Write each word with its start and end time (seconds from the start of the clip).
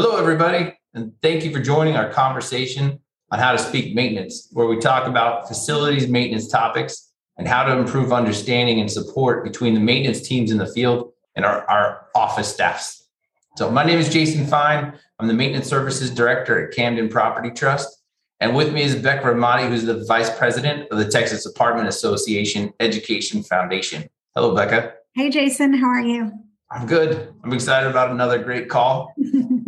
Hello, 0.00 0.16
everybody, 0.16 0.72
and 0.94 1.12
thank 1.22 1.44
you 1.44 1.52
for 1.52 1.58
joining 1.58 1.96
our 1.96 2.08
conversation 2.08 3.00
on 3.32 3.40
how 3.40 3.50
to 3.50 3.58
speak 3.58 3.96
maintenance, 3.96 4.46
where 4.52 4.68
we 4.68 4.78
talk 4.78 5.08
about 5.08 5.48
facilities 5.48 6.06
maintenance 6.06 6.46
topics 6.46 7.10
and 7.36 7.48
how 7.48 7.64
to 7.64 7.76
improve 7.76 8.12
understanding 8.12 8.78
and 8.78 8.88
support 8.88 9.42
between 9.42 9.74
the 9.74 9.80
maintenance 9.80 10.20
teams 10.20 10.52
in 10.52 10.58
the 10.58 10.68
field 10.68 11.10
and 11.34 11.44
our, 11.44 11.68
our 11.68 12.06
office 12.14 12.46
staffs. 12.46 13.08
So, 13.56 13.72
my 13.72 13.82
name 13.84 13.98
is 13.98 14.08
Jason 14.08 14.46
Fine. 14.46 14.96
I'm 15.18 15.26
the 15.26 15.34
Maintenance 15.34 15.66
Services 15.66 16.12
Director 16.12 16.68
at 16.68 16.76
Camden 16.76 17.08
Property 17.08 17.50
Trust. 17.50 18.00
And 18.38 18.54
with 18.54 18.72
me 18.72 18.82
is 18.82 18.94
Becca 18.94 19.24
Ramadi, 19.26 19.68
who's 19.68 19.82
the 19.82 20.04
Vice 20.04 20.30
President 20.38 20.88
of 20.92 20.98
the 20.98 21.08
Texas 21.08 21.44
Apartment 21.44 21.88
Association 21.88 22.72
Education 22.78 23.42
Foundation. 23.42 24.08
Hello, 24.36 24.54
Becca. 24.54 24.94
Hey, 25.16 25.28
Jason. 25.28 25.74
How 25.74 25.88
are 25.88 26.00
you? 26.00 26.30
I'm 26.70 26.86
good. 26.86 27.34
I'm 27.42 27.52
excited 27.52 27.90
about 27.90 28.12
another 28.12 28.38
great 28.38 28.68
call. 28.68 29.12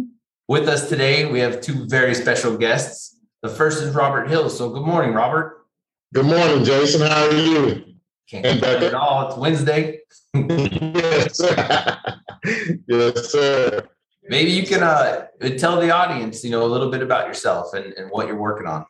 with 0.50 0.68
us 0.68 0.88
today, 0.88 1.26
we 1.26 1.38
have 1.38 1.60
two 1.60 1.86
very 1.86 2.12
special 2.12 2.56
guests. 2.56 3.20
The 3.40 3.48
first 3.48 3.84
is 3.84 3.94
Robert 3.94 4.28
Hill. 4.28 4.50
So, 4.50 4.68
good 4.70 4.82
morning, 4.82 5.14
Robert. 5.14 5.64
Good 6.12 6.26
morning, 6.26 6.64
Jason. 6.64 7.02
How 7.02 7.28
are 7.28 7.32
you? 7.32 7.84
Can't 8.28 8.44
complain 8.44 8.82
at 8.82 8.94
all. 8.94 9.28
It's 9.28 9.36
Wednesday. 9.36 10.00
yes, 10.34 11.36
sir. 11.36 12.02
yes, 12.88 13.30
sir. 13.30 13.88
Maybe 14.24 14.50
you 14.50 14.66
can 14.66 14.82
uh, 14.82 15.28
tell 15.56 15.80
the 15.80 15.92
audience, 15.92 16.42
you 16.42 16.50
know, 16.50 16.64
a 16.64 16.70
little 16.74 16.90
bit 16.90 17.02
about 17.02 17.28
yourself 17.28 17.72
and, 17.72 17.92
and 17.92 18.10
what 18.10 18.26
you're 18.26 18.36
working 18.36 18.66
on. 18.66 18.84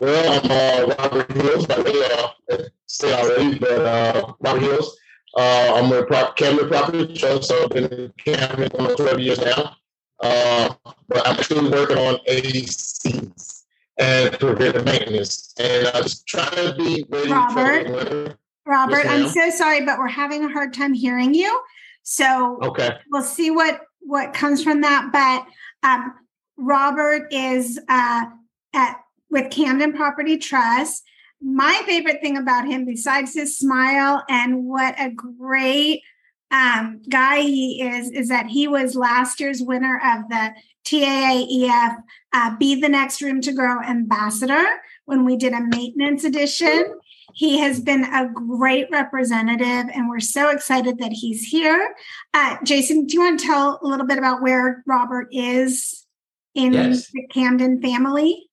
Well, 0.00 0.40
I'm 0.44 0.90
uh, 0.90 0.94
Robert 0.94 1.32
Hills. 1.32 1.66
I 1.68 1.82
may 1.82 2.28
uh, 2.52 2.58
say 2.86 3.12
already, 3.12 3.58
but 3.58 3.80
uh, 3.80 4.32
Robert 4.38 4.62
Hills. 4.62 4.96
Uh, 5.36 5.72
I'm 5.74 5.90
with 5.90 6.06
Pro- 6.06 6.32
Camden 6.34 6.68
Property 6.68 7.14
Trust, 7.14 7.48
so 7.48 7.64
I've 7.64 7.70
been 7.70 7.86
in 7.86 8.12
Camden 8.16 8.70
for 8.70 8.94
12 8.94 9.18
years 9.18 9.40
now. 9.40 9.74
Uh, 10.20 10.74
but 11.08 11.26
I'm 11.26 11.36
actually 11.36 11.70
working 11.70 11.98
on 11.98 12.18
ACs 12.28 13.62
and 13.98 14.38
preventive 14.38 14.84
maintenance, 14.84 15.54
and 15.58 15.88
I'm 15.88 16.04
trying 16.26 16.56
to 16.56 16.74
be 16.76 17.04
ready. 17.08 17.30
Robert, 17.30 18.36
Robert, 18.66 19.04
yes, 19.04 19.06
I'm 19.06 19.28
so 19.28 19.50
sorry, 19.50 19.84
but 19.84 19.98
we're 19.98 20.08
having 20.08 20.44
a 20.44 20.48
hard 20.48 20.74
time 20.74 20.94
hearing 20.94 21.34
you. 21.34 21.60
So 22.02 22.58
okay, 22.62 22.98
we'll 23.10 23.22
see 23.22 23.50
what 23.50 23.80
what 24.00 24.32
comes 24.32 24.62
from 24.62 24.82
that. 24.82 25.10
But 25.12 25.88
um, 25.88 26.14
Robert 26.56 27.32
is 27.32 27.78
uh, 27.88 28.26
at 28.74 29.00
with 29.30 29.50
Camden 29.50 29.92
Property 29.92 30.36
Trust. 30.36 31.02
My 31.42 31.82
favorite 31.86 32.20
thing 32.20 32.36
about 32.36 32.66
him, 32.66 32.84
besides 32.84 33.32
his 33.32 33.56
smile 33.56 34.22
and 34.28 34.66
what 34.66 34.94
a 34.98 35.10
great 35.10 36.02
um, 36.50 37.02
guy 37.08 37.40
he 37.40 37.82
is, 37.82 38.10
is 38.10 38.28
that 38.28 38.46
he 38.46 38.66
was 38.66 38.94
last 38.94 39.40
year's 39.40 39.62
winner 39.62 40.00
of 40.04 40.28
the 40.28 40.54
TAAEF 40.84 41.96
uh, 42.32 42.56
Be 42.56 42.80
the 42.80 42.88
Next 42.88 43.22
Room 43.22 43.40
to 43.42 43.52
Grow 43.52 43.80
Ambassador 43.82 44.64
when 45.04 45.24
we 45.24 45.36
did 45.36 45.52
a 45.52 45.60
maintenance 45.60 46.24
edition. 46.24 46.94
He 47.34 47.58
has 47.58 47.80
been 47.80 48.04
a 48.04 48.28
great 48.32 48.88
representative, 48.90 49.90
and 49.94 50.08
we're 50.08 50.20
so 50.20 50.50
excited 50.50 50.98
that 50.98 51.12
he's 51.12 51.44
here. 51.44 51.94
Uh, 52.34 52.56
Jason, 52.64 53.06
do 53.06 53.14
you 53.14 53.20
want 53.20 53.38
to 53.40 53.46
tell 53.46 53.78
a 53.82 53.86
little 53.86 54.06
bit 54.06 54.18
about 54.18 54.42
where 54.42 54.82
Robert 54.86 55.28
is 55.30 56.06
in 56.54 56.72
yes. 56.72 57.10
the 57.12 57.26
Camden 57.28 57.80
family? 57.80 58.50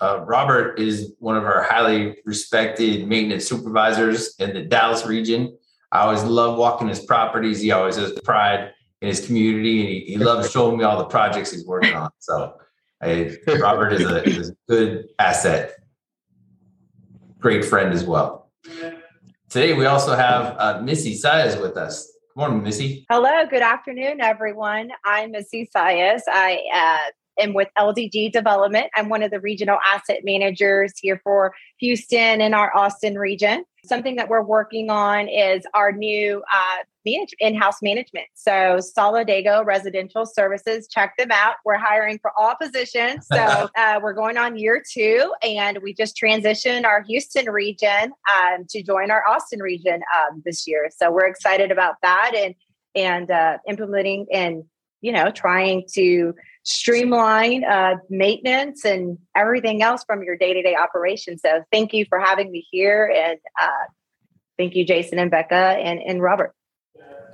Uh, 0.00 0.24
Robert 0.26 0.78
is 0.78 1.12
one 1.18 1.36
of 1.36 1.44
our 1.44 1.62
highly 1.62 2.18
respected 2.24 3.08
maintenance 3.08 3.48
supervisors 3.48 4.36
in 4.38 4.54
the 4.54 4.62
Dallas 4.62 5.06
region. 5.06 5.57
I 5.92 6.00
always 6.00 6.22
love 6.24 6.58
walking 6.58 6.88
his 6.88 7.00
properties. 7.00 7.60
He 7.60 7.70
always 7.70 7.96
has 7.96 8.12
pride 8.24 8.72
in 9.00 9.08
his 9.08 9.24
community, 9.24 9.80
and 9.80 9.88
he, 9.88 10.00
he 10.00 10.16
loves 10.18 10.50
showing 10.52 10.78
me 10.78 10.84
all 10.84 10.98
the 10.98 11.06
projects 11.06 11.52
he's 11.52 11.66
working 11.66 11.94
on. 11.94 12.10
So, 12.18 12.54
I, 13.02 13.36
Robert 13.60 13.92
is 13.92 14.02
a, 14.02 14.24
is 14.24 14.50
a 14.50 14.56
good 14.68 15.08
asset 15.18 15.74
great 17.40 17.64
friend 17.64 17.92
as 17.92 18.04
well. 18.04 18.50
Today, 19.48 19.72
we 19.72 19.86
also 19.86 20.14
have 20.14 20.56
uh, 20.58 20.80
Missy 20.82 21.14
Saez 21.18 21.60
with 21.60 21.76
us. 21.76 22.06
Good 22.34 22.40
morning, 22.40 22.62
Missy. 22.62 23.06
Hello, 23.10 23.46
good 23.48 23.62
afternoon, 23.62 24.20
everyone. 24.20 24.90
I'm 25.04 25.30
Missy 25.32 25.68
Saez. 25.74 26.22
I 26.28 26.60
uh, 26.74 27.10
am 27.38 27.54
with 27.54 27.68
LDG 27.78 28.32
Development. 28.32 28.86
I'm 28.94 29.08
one 29.08 29.22
of 29.22 29.30
the 29.30 29.40
regional 29.40 29.78
asset 29.86 30.20
managers 30.24 30.92
here 31.00 31.20
for 31.22 31.54
Houston 31.78 32.40
and 32.40 32.54
our 32.54 32.74
Austin 32.76 33.18
region. 33.18 33.64
Something 33.84 34.16
that 34.16 34.28
we're 34.28 34.42
working 34.42 34.90
on 34.90 35.28
is 35.28 35.64
our 35.74 35.92
new 35.92 36.42
uh, 36.52 36.76
manage, 37.06 37.34
in-house 37.38 37.80
management. 37.80 38.26
So 38.34 38.78
Solidago 38.78 39.64
Residential 39.64 40.26
Services, 40.26 40.88
check 40.88 41.16
them 41.16 41.30
out. 41.30 41.56
We're 41.64 41.78
hiring 41.78 42.18
for 42.18 42.32
all 42.36 42.54
positions. 42.60 43.26
So 43.32 43.68
uh, 43.76 44.00
we're 44.02 44.14
going 44.14 44.36
on 44.36 44.58
year 44.58 44.82
two, 44.90 45.32
and 45.42 45.78
we 45.82 45.94
just 45.94 46.20
transitioned 46.22 46.84
our 46.84 47.02
Houston 47.02 47.50
region 47.50 48.12
um, 48.32 48.66
to 48.68 48.82
join 48.82 49.10
our 49.10 49.26
Austin 49.28 49.60
region 49.60 50.00
um, 50.16 50.42
this 50.44 50.66
year. 50.66 50.90
So 50.96 51.10
we're 51.10 51.26
excited 51.26 51.70
about 51.70 51.94
that 52.02 52.32
and 52.34 52.54
and 52.94 53.30
uh, 53.30 53.58
implementing 53.68 54.26
and 54.32 54.64
you 55.00 55.12
know 55.12 55.30
trying 55.30 55.84
to 55.94 56.34
streamline 56.64 57.64
uh, 57.64 57.94
maintenance 58.10 58.84
and 58.84 59.18
everything 59.36 59.82
else 59.82 60.04
from 60.04 60.22
your 60.22 60.36
day-to-day 60.36 60.76
operation. 60.76 61.38
so 61.38 61.62
thank 61.72 61.92
you 61.92 62.04
for 62.08 62.18
having 62.18 62.50
me 62.50 62.66
here 62.70 63.12
and 63.14 63.38
uh, 63.60 63.86
thank 64.58 64.74
you 64.74 64.84
jason 64.84 65.18
and 65.18 65.30
becca 65.30 65.54
and, 65.54 66.00
and 66.00 66.22
robert 66.22 66.54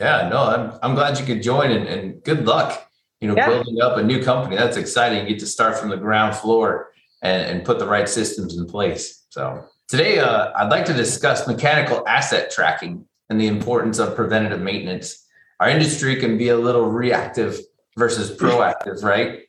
yeah, 0.00 0.28
no, 0.28 0.38
I'm, 0.38 0.78
I'm 0.82 0.94
glad 0.94 1.19
you 1.19 1.26
could 1.26 1.42
join 1.42 1.70
and, 1.70 1.86
and 1.86 2.22
good 2.22 2.47
luck. 2.47 2.91
You 3.20 3.28
know, 3.28 3.36
yeah. 3.36 3.48
building 3.48 3.80
up 3.80 3.97
a 3.97 4.03
new 4.03 4.22
company. 4.22 4.56
That's 4.56 4.76
exciting. 4.76 5.20
You 5.20 5.30
get 5.30 5.38
to 5.41 5.47
start 5.47 5.78
from 5.78 5.88
the 5.88 5.97
ground 5.97 6.36
floor 6.36 6.92
and, 7.22 7.42
and 7.42 7.64
put 7.64 7.78
the 7.78 7.86
right 7.86 8.08
systems 8.08 8.58
in 8.58 8.66
place. 8.66 9.24
So 9.30 9.64
today, 9.88 10.19
uh, 10.19 10.53
I'd 10.56 10.70
like 10.70 10.84
to 10.86 10.92
discuss 10.92 11.47
mechanical 11.47 12.06
asset 12.06 12.50
tracking 12.50 13.06
and 13.30 13.41
the 13.41 13.47
importance 13.47 13.98
of 13.98 14.14
preventative 14.14 14.60
maintenance. 14.60 15.23
Our 15.64 15.70
industry 15.70 16.16
can 16.16 16.36
be 16.36 16.50
a 16.50 16.58
little 16.58 16.91
reactive 16.91 17.58
versus 17.97 18.36
proactive, 18.41 19.02
right? 19.02 19.44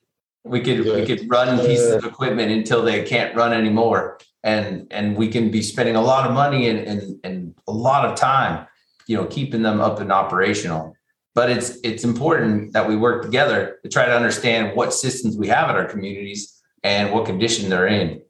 We 0.45 0.61
could 0.61 0.85
yeah. 0.85 0.95
we 0.95 1.05
could 1.05 1.29
run 1.29 1.59
pieces 1.59 1.91
of 1.91 2.05
equipment 2.05 2.53
until 2.53 2.81
they 2.81 3.03
can't 3.03 3.35
run 3.35 3.51
anymore, 3.51 4.19
and 4.41 4.87
and 4.91 5.17
we 5.17 5.27
can 5.27 5.51
be 5.51 5.61
spending 5.61 5.97
a 5.97 6.01
lot 6.01 6.25
of 6.25 6.33
money 6.33 6.69
and 6.69 6.79
and, 6.79 7.19
and 7.25 7.55
a 7.67 7.71
lot 7.73 8.05
of 8.05 8.17
time 8.17 8.65
you 9.07 9.17
know 9.17 9.25
keeping 9.25 9.61
them 9.61 9.81
up 9.81 9.99
and 9.99 10.09
operational. 10.09 10.95
But 11.33 11.49
it's 11.49 11.79
it's 11.83 12.05
important 12.05 12.71
that 12.71 12.87
we 12.87 12.95
work 12.95 13.21
together 13.21 13.79
to 13.83 13.89
try 13.89 14.05
to 14.05 14.15
understand 14.15 14.73
what 14.73 14.93
systems 14.93 15.35
we 15.35 15.49
have 15.49 15.69
at 15.69 15.75
our 15.75 15.83
communities 15.85 16.61
and 16.81 17.11
what 17.11 17.25
condition 17.25 17.69
they're 17.69 17.87
in. 17.87 18.21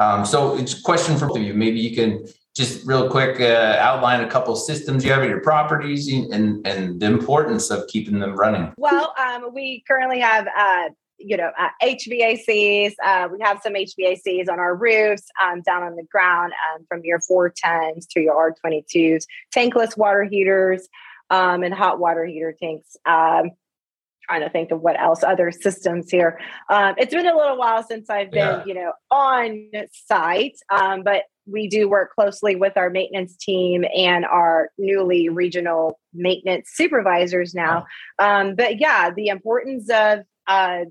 Um, 0.00 0.24
so 0.24 0.58
it's 0.58 0.76
a 0.76 0.82
question 0.82 1.16
for 1.16 1.38
you. 1.38 1.54
Maybe 1.54 1.78
you 1.78 1.94
can 1.94 2.26
just 2.58 2.84
real 2.86 3.08
quick 3.08 3.40
uh, 3.40 3.76
outline 3.78 4.20
a 4.20 4.28
couple 4.28 4.54
systems 4.56 5.04
you 5.04 5.12
have 5.12 5.22
at 5.22 5.28
your 5.28 5.40
properties 5.40 6.08
and 6.08 6.66
and 6.66 7.00
the 7.00 7.06
importance 7.06 7.70
of 7.70 7.86
keeping 7.86 8.18
them 8.18 8.34
running 8.34 8.72
well 8.76 9.14
um, 9.18 9.54
we 9.54 9.82
currently 9.86 10.18
have 10.18 10.46
uh, 10.48 10.88
you 11.18 11.36
know, 11.36 11.50
uh, 11.58 11.68
HVACs. 11.82 12.94
Uh, 13.04 13.28
we 13.30 13.40
have 13.40 13.60
some 13.62 13.74
HVACs 13.74 14.48
on 14.48 14.58
our 14.60 14.76
roofs, 14.76 15.24
um, 15.42 15.62
down 15.62 15.82
on 15.82 15.96
the 15.96 16.04
ground, 16.04 16.52
um, 16.72 16.86
from 16.88 17.00
your 17.04 17.18
410s 17.18 18.06
to 18.10 18.20
your 18.20 18.54
R22s, 18.64 19.24
tankless 19.54 19.96
water 19.96 20.22
heaters, 20.22 20.88
um, 21.30 21.62
and 21.62 21.74
hot 21.74 21.98
water 21.98 22.24
heater 22.24 22.54
tanks. 22.58 22.96
Trying 24.28 24.42
to 24.42 24.50
think 24.50 24.70
of 24.70 24.80
what 24.80 25.00
else 25.00 25.22
other 25.22 25.50
systems 25.50 26.10
here. 26.10 26.38
Um, 26.68 26.94
it's 26.98 27.14
been 27.14 27.26
a 27.26 27.36
little 27.36 27.56
while 27.56 27.82
since 27.82 28.10
I've 28.10 28.30
been, 28.30 28.40
yeah. 28.40 28.64
you 28.66 28.74
know, 28.74 28.92
on 29.10 29.70
site, 29.92 30.56
um, 30.70 31.02
but 31.02 31.22
we 31.50 31.66
do 31.66 31.88
work 31.88 32.12
closely 32.14 32.54
with 32.54 32.76
our 32.76 32.90
maintenance 32.90 33.36
team 33.36 33.84
and 33.96 34.26
our 34.26 34.70
newly 34.76 35.30
regional 35.30 35.98
maintenance 36.12 36.68
supervisors 36.74 37.54
now. 37.54 37.86
Um, 38.18 38.54
but 38.54 38.78
yeah, 38.78 39.10
the 39.10 39.28
importance 39.28 39.88
of 39.88 40.20
uh, 40.46 40.84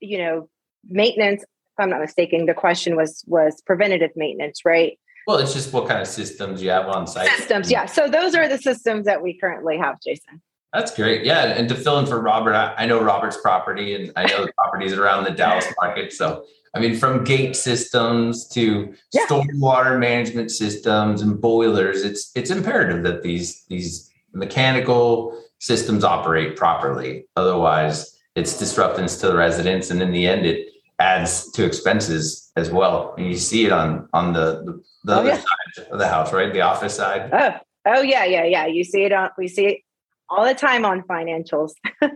you 0.00 0.18
know, 0.18 0.48
maintenance, 0.88 1.42
if 1.42 1.48
I'm 1.78 1.90
not 1.90 2.00
mistaken, 2.00 2.46
the 2.46 2.54
question 2.54 2.96
was 2.96 3.22
was 3.26 3.62
preventative 3.66 4.10
maintenance, 4.16 4.64
right? 4.64 4.98
Well, 5.26 5.38
it's 5.38 5.52
just 5.52 5.72
what 5.72 5.86
kind 5.86 6.00
of 6.00 6.08
systems 6.08 6.62
you 6.62 6.70
have 6.70 6.88
on 6.88 7.06
site. 7.06 7.28
Systems, 7.36 7.70
yeah. 7.70 7.86
So 7.86 8.08
those 8.08 8.34
are 8.34 8.48
the 8.48 8.58
systems 8.58 9.04
that 9.04 9.22
we 9.22 9.38
currently 9.38 9.76
have, 9.78 10.00
Jason. 10.00 10.42
That's 10.72 10.94
great. 10.94 11.24
Yeah. 11.24 11.46
And 11.46 11.68
to 11.68 11.74
fill 11.74 11.98
in 11.98 12.06
for 12.06 12.20
Robert, 12.20 12.54
I, 12.54 12.74
I 12.78 12.86
know 12.86 13.02
Robert's 13.02 13.40
property 13.40 13.94
and 13.94 14.12
I 14.16 14.26
know 14.26 14.46
the 14.46 14.52
properties 14.52 14.92
around 14.92 15.24
the 15.24 15.32
Dallas 15.32 15.66
market. 15.80 16.12
So, 16.12 16.44
I 16.74 16.78
mean, 16.78 16.96
from 16.96 17.24
gate 17.24 17.56
systems 17.56 18.46
to 18.48 18.94
yeah. 19.12 19.26
stormwater 19.26 19.98
management 19.98 20.52
systems 20.52 21.22
and 21.22 21.40
boilers, 21.40 22.02
it's 22.02 22.30
it's 22.36 22.50
imperative 22.50 23.02
that 23.02 23.22
these 23.22 23.64
these 23.64 24.10
mechanical 24.32 25.36
systems 25.58 26.04
operate 26.04 26.56
properly. 26.56 27.26
Otherwise, 27.34 28.16
it's 28.36 28.56
disruptance 28.56 29.16
to 29.18 29.26
the 29.26 29.36
residents, 29.36 29.90
and 29.90 30.00
in 30.00 30.12
the 30.12 30.28
end, 30.28 30.46
it 30.46 30.68
adds 31.00 31.50
to 31.52 31.64
expenses 31.64 32.52
as 32.54 32.70
well. 32.70 33.14
And 33.18 33.26
you 33.26 33.36
see 33.36 33.66
it 33.66 33.72
on 33.72 34.08
on 34.12 34.32
the 34.32 34.62
the, 34.64 34.82
the 35.02 35.14
oh, 35.16 35.20
other 35.20 35.28
yeah. 35.30 35.36
side 35.36 35.86
of 35.90 35.98
the 35.98 36.06
house, 36.06 36.32
right? 36.32 36.52
The 36.52 36.60
office 36.60 36.94
side. 36.94 37.30
Oh, 37.32 37.54
oh 37.86 38.02
yeah, 38.02 38.24
yeah, 38.24 38.44
yeah. 38.44 38.66
You 38.66 38.84
see 38.84 39.02
it 39.02 39.12
on 39.12 39.30
we 39.36 39.48
see 39.48 39.66
it 39.66 39.80
all 40.30 40.44
the 40.44 40.54
time 40.54 40.84
on 40.84 41.02
financials. 41.02 41.72
uh, 42.02 42.08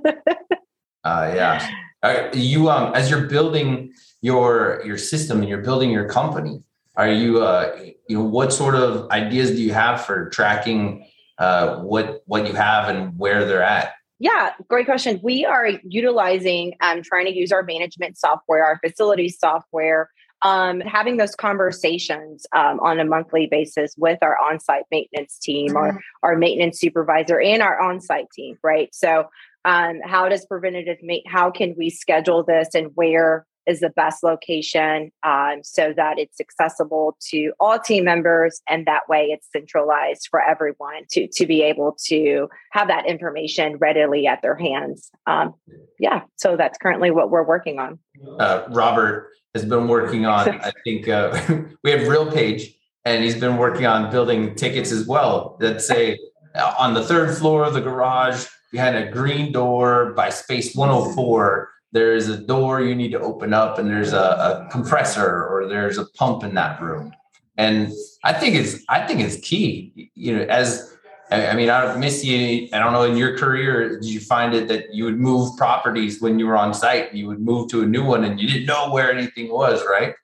yeah. 1.04 1.68
Are 2.02 2.30
you 2.34 2.70
um 2.70 2.94
as 2.94 3.10
you're 3.10 3.26
building 3.26 3.92
your 4.22 4.82
your 4.84 4.98
system 4.98 5.40
and 5.40 5.48
you're 5.48 5.62
building 5.62 5.90
your 5.90 6.08
company, 6.08 6.62
are 6.96 7.10
you 7.10 7.42
uh 7.42 7.76
you 8.08 8.18
know 8.18 8.24
what 8.24 8.52
sort 8.52 8.74
of 8.74 9.10
ideas 9.10 9.50
do 9.50 9.62
you 9.62 9.72
have 9.72 10.04
for 10.04 10.28
tracking 10.30 11.06
uh 11.38 11.76
what 11.80 12.22
what 12.26 12.46
you 12.46 12.54
have 12.54 12.88
and 12.88 13.18
where 13.18 13.44
they're 13.44 13.62
at? 13.62 13.94
Yeah, 14.20 14.52
great 14.68 14.86
question. 14.86 15.18
We 15.22 15.44
are 15.44 15.68
utilizing 15.82 16.74
um 16.80 17.02
trying 17.02 17.26
to 17.26 17.34
use 17.34 17.50
our 17.52 17.62
management 17.62 18.18
software, 18.18 18.64
our 18.64 18.78
facilities 18.86 19.38
software, 19.38 20.10
um, 20.42 20.80
having 20.80 21.16
those 21.16 21.34
conversations 21.34 22.46
um, 22.54 22.80
on 22.80 23.00
a 23.00 23.04
monthly 23.04 23.46
basis 23.46 23.94
with 23.96 24.18
our 24.22 24.36
on-site 24.38 24.84
maintenance 24.90 25.38
team, 25.38 25.68
mm-hmm. 25.68 25.76
our 25.76 26.00
our 26.22 26.36
maintenance 26.36 26.78
supervisor, 26.78 27.40
and 27.40 27.62
our 27.62 27.80
on-site 27.80 28.30
team, 28.32 28.56
right? 28.62 28.88
So, 28.94 29.28
um, 29.64 30.00
how 30.04 30.28
does 30.28 30.46
preventative 30.46 30.98
ma- 31.02 31.16
How 31.26 31.50
can 31.50 31.74
we 31.78 31.90
schedule 31.90 32.44
this, 32.44 32.68
and 32.74 32.90
where 32.94 33.46
is 33.66 33.80
the 33.80 33.90
best 33.90 34.22
location 34.22 35.10
um, 35.22 35.60
so 35.62 35.92
that 35.96 36.18
it's 36.18 36.40
accessible 36.40 37.16
to 37.30 37.52
all 37.58 37.78
team 37.78 38.04
members 38.04 38.60
and 38.68 38.86
that 38.86 39.08
way 39.08 39.26
it's 39.30 39.48
centralized 39.52 40.28
for 40.30 40.40
everyone 40.40 41.02
to 41.10 41.28
to 41.28 41.46
be 41.46 41.62
able 41.62 41.96
to 42.06 42.48
have 42.72 42.88
that 42.88 43.06
information 43.06 43.76
readily 43.76 44.26
at 44.26 44.42
their 44.42 44.56
hands 44.56 45.10
um, 45.26 45.54
yeah 45.98 46.22
so 46.36 46.56
that's 46.56 46.78
currently 46.78 47.10
what 47.10 47.30
we're 47.30 47.46
working 47.46 47.78
on 47.78 47.98
uh, 48.38 48.64
robert 48.70 49.30
has 49.54 49.64
been 49.64 49.88
working 49.88 50.26
on, 50.26 50.60
I 50.60 50.72
think 50.82 51.08
uh, 51.08 51.30
we 51.82 51.90
have 51.90 52.00
RealPage, 52.00 52.74
and 53.04 53.22
he's 53.22 53.38
been 53.38 53.56
working 53.56 53.86
on 53.86 54.10
building 54.10 54.54
tickets 54.54 54.90
as 54.90 55.06
well 55.06 55.56
that 55.60 55.80
say 55.80 56.18
uh, 56.54 56.74
on 56.78 56.94
the 56.94 57.04
third 57.04 57.36
floor 57.36 57.64
of 57.64 57.74
the 57.74 57.80
garage 57.80 58.46
behind 58.72 58.96
a 58.96 59.10
green 59.10 59.52
door 59.52 60.12
by 60.14 60.30
space 60.30 60.74
104 60.74 61.70
there's 61.92 62.28
a 62.28 62.36
door 62.36 62.80
you 62.80 62.92
need 62.92 63.12
to 63.12 63.20
open 63.20 63.54
up 63.54 63.78
and 63.78 63.88
there's 63.88 64.12
a, 64.12 64.16
a 64.16 64.68
compressor 64.72 65.44
or 65.44 65.68
there's 65.68 65.96
a 65.96 66.04
pump 66.06 66.42
in 66.42 66.52
that 66.54 66.82
room. 66.82 67.12
And 67.56 67.92
i 68.24 68.32
think 68.32 68.56
it's 68.56 68.82
i 68.88 69.06
think 69.06 69.20
it's 69.20 69.36
key 69.46 70.10
you 70.16 70.36
know 70.36 70.42
as 70.44 70.93
I 71.34 71.54
mean, 71.54 71.70
I 71.70 71.96
miss 71.96 72.24
you. 72.24 72.68
I 72.72 72.78
don't 72.78 72.92
know, 72.92 73.04
in 73.04 73.16
your 73.16 73.36
career, 73.38 74.00
did 74.00 74.04
you 74.04 74.20
find 74.20 74.54
it 74.54 74.68
that 74.68 74.94
you 74.94 75.04
would 75.04 75.18
move 75.18 75.56
properties 75.56 76.20
when 76.20 76.38
you 76.38 76.46
were 76.46 76.56
on 76.56 76.74
site? 76.74 77.14
You 77.14 77.28
would 77.28 77.40
move 77.40 77.68
to 77.70 77.82
a 77.82 77.86
new 77.86 78.04
one 78.04 78.24
and 78.24 78.40
you 78.40 78.48
didn't 78.48 78.66
know 78.66 78.90
where 78.90 79.12
anything 79.12 79.50
was, 79.50 79.84
right? 79.88 80.14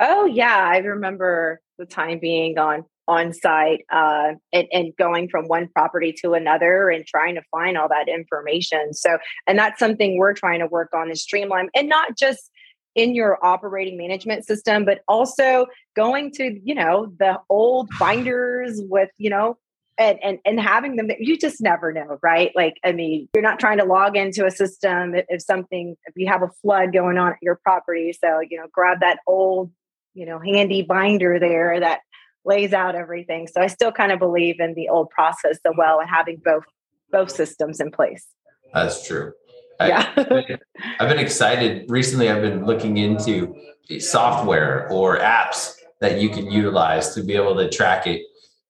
Oh, 0.00 0.26
yeah. 0.26 0.68
I 0.72 0.78
remember 0.78 1.60
the 1.78 1.86
time 1.86 2.18
being 2.18 2.58
on 2.58 2.84
on 3.08 3.32
site 3.32 3.84
uh, 3.90 4.32
and, 4.52 4.66
and 4.72 4.92
going 4.96 5.28
from 5.28 5.46
one 5.46 5.68
property 5.68 6.12
to 6.12 6.34
another 6.34 6.90
and 6.90 7.06
trying 7.06 7.36
to 7.36 7.42
find 7.52 7.78
all 7.78 7.88
that 7.88 8.08
information. 8.08 8.92
So, 8.92 9.18
and 9.46 9.56
that's 9.56 9.78
something 9.78 10.18
we're 10.18 10.34
trying 10.34 10.58
to 10.58 10.66
work 10.66 10.90
on 10.92 11.10
is 11.10 11.22
streamline 11.22 11.68
and 11.74 11.88
not 11.88 12.18
just 12.18 12.50
in 12.96 13.14
your 13.14 13.38
operating 13.44 13.96
management 13.96 14.44
system, 14.44 14.84
but 14.84 15.02
also 15.06 15.66
going 15.94 16.32
to, 16.32 16.58
you 16.64 16.74
know, 16.74 17.12
the 17.18 17.38
old 17.48 17.88
binders 17.98 18.80
with, 18.88 19.10
you 19.18 19.30
know, 19.30 19.56
and, 19.98 20.18
and 20.22 20.38
and 20.44 20.60
having 20.60 20.96
them 20.96 21.08
you 21.18 21.36
just 21.36 21.60
never 21.60 21.92
know 21.92 22.18
right? 22.22 22.52
Like 22.54 22.74
i 22.84 22.92
mean 22.92 23.28
you're 23.34 23.42
not 23.42 23.58
trying 23.58 23.78
to 23.78 23.84
log 23.84 24.16
into 24.16 24.46
a 24.46 24.50
system 24.50 25.14
if, 25.14 25.24
if, 25.28 25.42
something 25.42 25.96
if 26.06 26.14
you 26.16 26.26
have 26.28 26.42
a 26.42 26.50
flood 26.62 26.92
going 26.92 27.18
on 27.18 27.32
at 27.32 27.38
your 27.42 27.56
property. 27.56 28.12
So 28.12 28.40
you 28.40 28.58
know 28.58 28.66
grab 28.72 29.00
that 29.00 29.18
old 29.26 29.70
you 30.14 30.26
know 30.26 30.38
handy 30.38 30.82
binder 30.82 31.38
there 31.38 31.80
that 31.80 32.00
lays 32.44 32.72
out 32.72 32.94
everything. 32.94 33.46
So 33.46 33.60
i 33.60 33.66
still 33.66 33.92
kind 33.92 34.12
of 34.12 34.18
believe 34.18 34.60
in 34.60 34.74
the 34.74 34.88
old 34.88 35.10
process 35.10 35.58
so 35.64 35.72
well 35.76 36.00
and 36.00 36.08
having 36.08 36.40
both 36.44 36.64
both 37.10 37.30
systems 37.30 37.80
in 37.80 37.90
place. 37.90 38.26
That's 38.74 39.06
true. 39.06 39.32
Yeah. 39.78 40.10
I, 40.16 40.58
I've 40.98 41.08
been 41.08 41.18
excited. 41.18 41.90
Recently 41.90 42.30
i've 42.30 42.42
been 42.42 42.64
looking 42.64 42.98
into 42.98 43.54
software 43.98 44.88
or 44.90 45.18
apps 45.18 45.76
that 46.00 46.20
you 46.20 46.28
can 46.28 46.50
utilize 46.50 47.14
to 47.14 47.22
be 47.22 47.34
able 47.34 47.56
to 47.56 47.68
track 47.68 48.06
it 48.06 48.22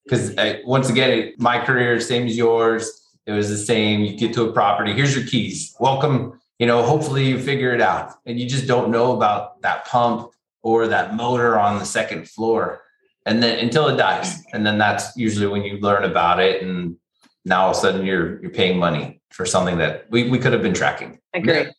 because 0.07 0.37
uh, 0.37 0.59
once 0.65 0.89
again, 0.89 1.33
my 1.39 1.59
career 1.59 1.99
same 2.01 2.27
as 2.27 2.37
yours. 2.37 3.03
It 3.27 3.33
was 3.33 3.49
the 3.49 3.57
same. 3.59 4.03
You 4.03 4.17
get 4.17 4.33
to 4.35 4.45
a 4.45 4.53
property. 4.53 4.93
Here's 4.93 5.17
your 5.17 5.27
keys. 5.27 5.75
Welcome. 5.81 6.41
You 6.61 6.67
know, 6.67 6.83
hopefully 6.83 7.27
you 7.29 7.39
figure 7.39 7.75
it 7.75 7.81
out, 7.81 8.13
and 8.25 8.39
you 8.39 8.49
just 8.49 8.67
don't 8.67 8.91
know 8.91 9.15
about 9.15 9.61
that 9.63 9.85
pump 9.87 10.31
or 10.63 10.87
that 10.87 11.15
motor 11.15 11.59
on 11.59 11.79
the 11.79 11.85
second 11.85 12.29
floor, 12.29 12.83
and 13.27 13.43
then 13.43 13.59
until 13.59 13.89
it 13.89 13.97
dies, 13.97 14.43
and 14.53 14.65
then 14.65 14.79
that's 14.79 15.17
usually 15.17 15.49
when 15.49 15.65
you 15.65 15.79
learn 15.79 16.05
about 16.05 16.41
it, 16.41 16.63
and 16.63 16.97
now 17.45 17.65
all 17.65 17.71
of 17.71 17.77
a 17.77 17.81
sudden 17.81 18.07
you're 18.07 18.41
you're 18.41 18.51
paying 18.51 18.79
money 18.79 19.21
for 19.31 19.45
something 19.45 19.77
that 19.79 20.07
we, 20.11 20.31
we 20.31 20.39
could 20.39 20.53
have 20.53 20.63
been 20.63 20.75
tracking. 20.75 21.19
Agree. 21.35 21.53
That, 21.53 21.75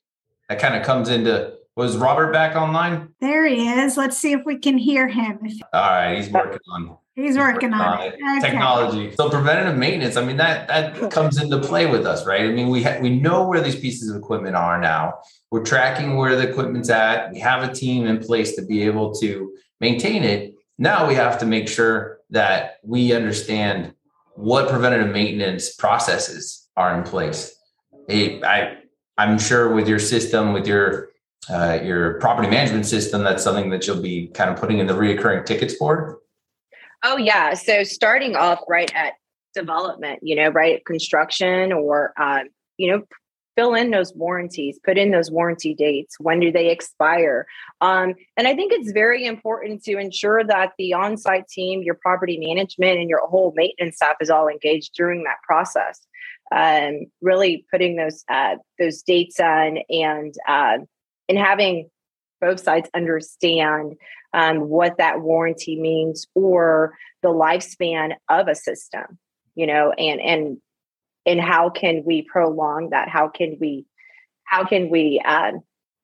that 0.50 0.60
kind 0.60 0.76
of 0.76 0.84
comes 0.84 1.10
into 1.10 1.54
was 1.76 1.96
Robert 1.96 2.34
back 2.34 2.56
online? 2.56 3.10
There 3.22 3.46
he 3.46 3.70
is. 3.70 3.98
Let's 3.98 4.18
see 4.18 4.32
if 4.32 4.42
we 4.46 4.58
can 4.58 4.78
hear 4.78 5.08
him. 5.08 5.40
All 5.74 5.82
right, 5.82 6.18
he's 6.18 6.30
working 6.30 6.60
on 6.72 6.98
He's 7.18 7.36
working 7.36 7.74
on 7.74 8.00
it. 8.00 8.14
Okay. 8.14 8.40
Technology. 8.40 9.16
So 9.16 9.28
preventative 9.28 9.76
maintenance. 9.76 10.18
I 10.18 10.24
mean 10.24 10.38
that 10.38 10.68
that 10.68 11.12
comes 11.12 11.42
into 11.42 11.60
play 11.60 11.88
with 11.88 12.06
us, 12.06 12.28
right? 12.28 12.42
I 12.42 12.50
mean 12.50 12.70
we 12.70 12.84
ha- 12.84 13.00
we 13.02 13.10
know 13.10 13.48
where 13.48 13.60
these 13.60 13.76
pieces 13.76 14.12
of 14.12 14.18
equipment 14.18 14.56
are 14.56 14.80
now. 14.80 15.16
We're 15.50 15.66
tracking 15.66 16.16
where 16.16 16.36
the 16.36 16.48
equipment's 16.48 16.92
at. 16.92 17.34
We 17.34 17.40
have 17.40 17.68
a 17.68 17.74
team 17.74 18.06
in 18.06 18.20
place 18.20 18.56
to 18.58 18.62
be 18.64 18.84
able 18.84 19.16
to 19.16 19.52
maintain 19.82 20.24
it. 20.24 20.54
Now 20.78 21.08
we 21.08 21.16
have 21.16 21.40
to 21.40 21.48
make 21.48 21.68
sure 21.68 22.20
that 22.30 22.76
we 22.84 23.14
understand 23.14 23.96
what 24.36 24.70
preventative 24.70 25.12
maintenance 25.12 25.74
processes 25.74 26.70
are 26.78 26.96
in 26.96 27.04
place. 27.04 27.52
It, 28.08 28.44
I 28.44 28.78
I'm 29.18 29.40
sure 29.40 29.74
with 29.74 29.88
your 29.88 29.98
system, 29.98 30.54
with 30.54 30.68
your 30.68 31.10
uh, 31.50 31.80
your 31.84 32.20
property 32.20 32.48
management 32.48 32.86
system, 32.86 33.24
that's 33.24 33.44
something 33.44 33.72
that 33.72 33.88
you'll 33.88 34.04
be 34.04 34.28
kind 34.28 34.52
of 34.52 34.58
putting 34.58 34.78
in 34.78 34.86
the 34.86 34.94
reoccurring 34.94 35.48
tickets 35.48 35.76
for. 35.78 36.20
Oh 37.04 37.18
yeah. 37.18 37.54
So 37.54 37.84
starting 37.84 38.36
off 38.36 38.60
right 38.68 38.94
at 38.96 39.14
development, 39.54 40.20
you 40.22 40.36
know, 40.36 40.50
right 40.50 40.76
at 40.78 40.86
construction 40.86 41.72
or 41.72 42.14
um, 42.20 42.48
you 42.78 42.92
know, 42.92 43.04
fill 43.58 43.74
in 43.74 43.90
those 43.90 44.14
warranties, 44.14 44.80
put 44.84 44.98
in 44.98 45.12
those 45.12 45.32
warranty 45.32 45.74
dates. 45.74 46.16
When 46.20 46.40
do 46.40 46.52
they 46.52 46.70
expire? 46.70 47.48
Um, 47.82 48.14
and 48.38 48.48
I 48.48 48.56
think 48.56 48.72
it's 48.72 48.92
very 48.92 49.26
important 49.26 49.84
to 49.84 49.98
ensure 49.98 50.44
that 50.44 50.74
the 50.78 50.94
on-site 50.94 51.48
team, 51.48 51.82
your 51.82 51.96
property 51.96 52.38
management, 52.38 53.00
and 53.00 53.10
your 53.10 53.26
whole 53.28 53.52
maintenance 53.56 53.96
staff 53.96 54.18
is 54.22 54.30
all 54.30 54.48
engaged 54.48 54.94
during 54.96 55.24
that 55.24 55.38
process. 55.44 56.00
Um, 56.56 57.08
really 57.20 57.66
putting 57.72 57.98
those 57.98 58.24
uh, 58.30 58.56
those 58.80 59.02
dates 59.02 59.40
on 59.40 59.80
and 59.90 60.34
uh, 60.48 60.78
and 61.28 61.38
having 61.38 61.90
both 62.40 62.60
sides 62.60 62.90
understand 62.94 63.96
um, 64.34 64.70
what 64.70 64.98
that 64.98 65.22
warranty 65.22 65.80
means 65.80 66.28
or 66.36 66.94
the 67.22 67.30
lifespan 67.30 68.14
of 68.30 68.48
a 68.48 68.56
system 68.56 69.18
you 69.56 69.68
know 69.68 69.92
and 69.92 70.22
and 70.22 70.58
and 71.26 71.42
how 71.42 71.70
can 71.70 72.04
we 72.06 72.22
prolong 72.22 72.90
that 72.92 73.10
how 73.10 73.28
can 73.28 73.58
we 73.60 73.86
how 74.44 74.64
can 74.64 74.90
we 74.90 75.22
uh, 75.26 75.52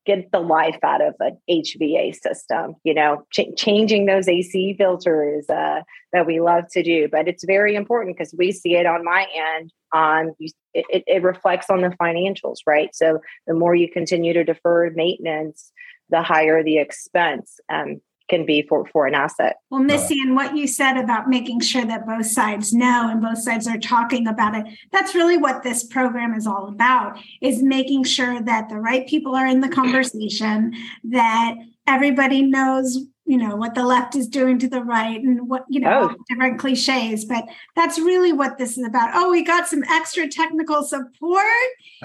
get 0.05 0.31
the 0.31 0.39
life 0.39 0.77
out 0.83 1.01
of 1.01 1.15
an 1.19 1.37
HVA 1.49 2.13
system, 2.15 2.75
you 2.83 2.93
know, 2.93 3.25
ch- 3.31 3.55
changing 3.55 4.05
those 4.05 4.27
AC 4.27 4.75
filters 4.77 5.49
uh, 5.49 5.81
that 6.11 6.25
we 6.25 6.41
love 6.41 6.65
to 6.71 6.83
do. 6.83 7.07
But 7.09 7.27
it's 7.27 7.45
very 7.45 7.75
important 7.75 8.17
because 8.17 8.35
we 8.37 8.51
see 8.51 8.75
it 8.75 8.85
on 8.85 9.03
my 9.03 9.27
end. 9.33 9.71
On 9.93 10.27
um, 10.27 10.33
it, 10.73 11.03
it 11.05 11.23
reflects 11.23 11.69
on 11.69 11.81
the 11.81 11.95
financials, 12.01 12.57
right? 12.65 12.89
So 12.93 13.19
the 13.45 13.53
more 13.53 13.75
you 13.75 13.89
continue 13.89 14.33
to 14.33 14.43
defer 14.43 14.89
maintenance, 14.89 15.71
the 16.09 16.21
higher 16.21 16.63
the 16.63 16.77
expense 16.77 17.59
um, 17.69 18.01
can 18.29 18.45
be 18.45 18.61
for, 18.61 18.85
for 18.87 19.05
an 19.05 19.13
asset. 19.13 19.57
Well, 19.69 19.81
Missy, 19.81 20.19
and 20.21 20.35
what 20.35 20.55
you 20.55 20.65
said 20.65 20.97
about 20.97 21.27
making 21.27 21.59
sure 21.59 21.85
that 21.85 22.05
both 22.05 22.25
sides 22.25 22.73
know 22.73 23.09
and 23.09 23.21
both 23.21 23.39
sides 23.39 23.67
are 23.67 23.77
talking 23.77 24.27
about 24.27 24.55
it, 24.55 24.65
that's 24.91 25.13
really 25.13 25.37
what 25.37 25.63
this 25.63 25.83
program 25.83 26.33
is 26.33 26.47
all 26.47 26.67
about, 26.67 27.19
is 27.41 27.61
making 27.61 28.05
sure 28.05 28.41
that 28.41 28.69
the 28.69 28.77
right 28.77 29.07
people 29.07 29.35
are 29.35 29.47
in 29.47 29.61
the 29.61 29.69
conversation, 29.69 30.73
that 31.03 31.55
everybody 31.85 32.43
knows 32.43 33.05
you 33.25 33.37
know 33.37 33.55
what 33.55 33.73
the 33.73 33.85
left 33.85 34.15
is 34.15 34.27
doing 34.27 34.59
to 34.59 34.67
the 34.67 34.81
right 34.81 35.21
and 35.21 35.47
what 35.47 35.63
you 35.69 35.79
know 35.79 36.09
oh. 36.11 36.23
different 36.27 36.59
cliches 36.59 37.23
but 37.23 37.45
that's 37.75 37.97
really 37.97 38.33
what 38.33 38.57
this 38.57 38.77
is 38.77 38.85
about. 38.85 39.11
Oh 39.13 39.31
we 39.31 39.43
got 39.43 39.67
some 39.67 39.83
extra 39.83 40.27
technical 40.27 40.83
support. 40.83 41.45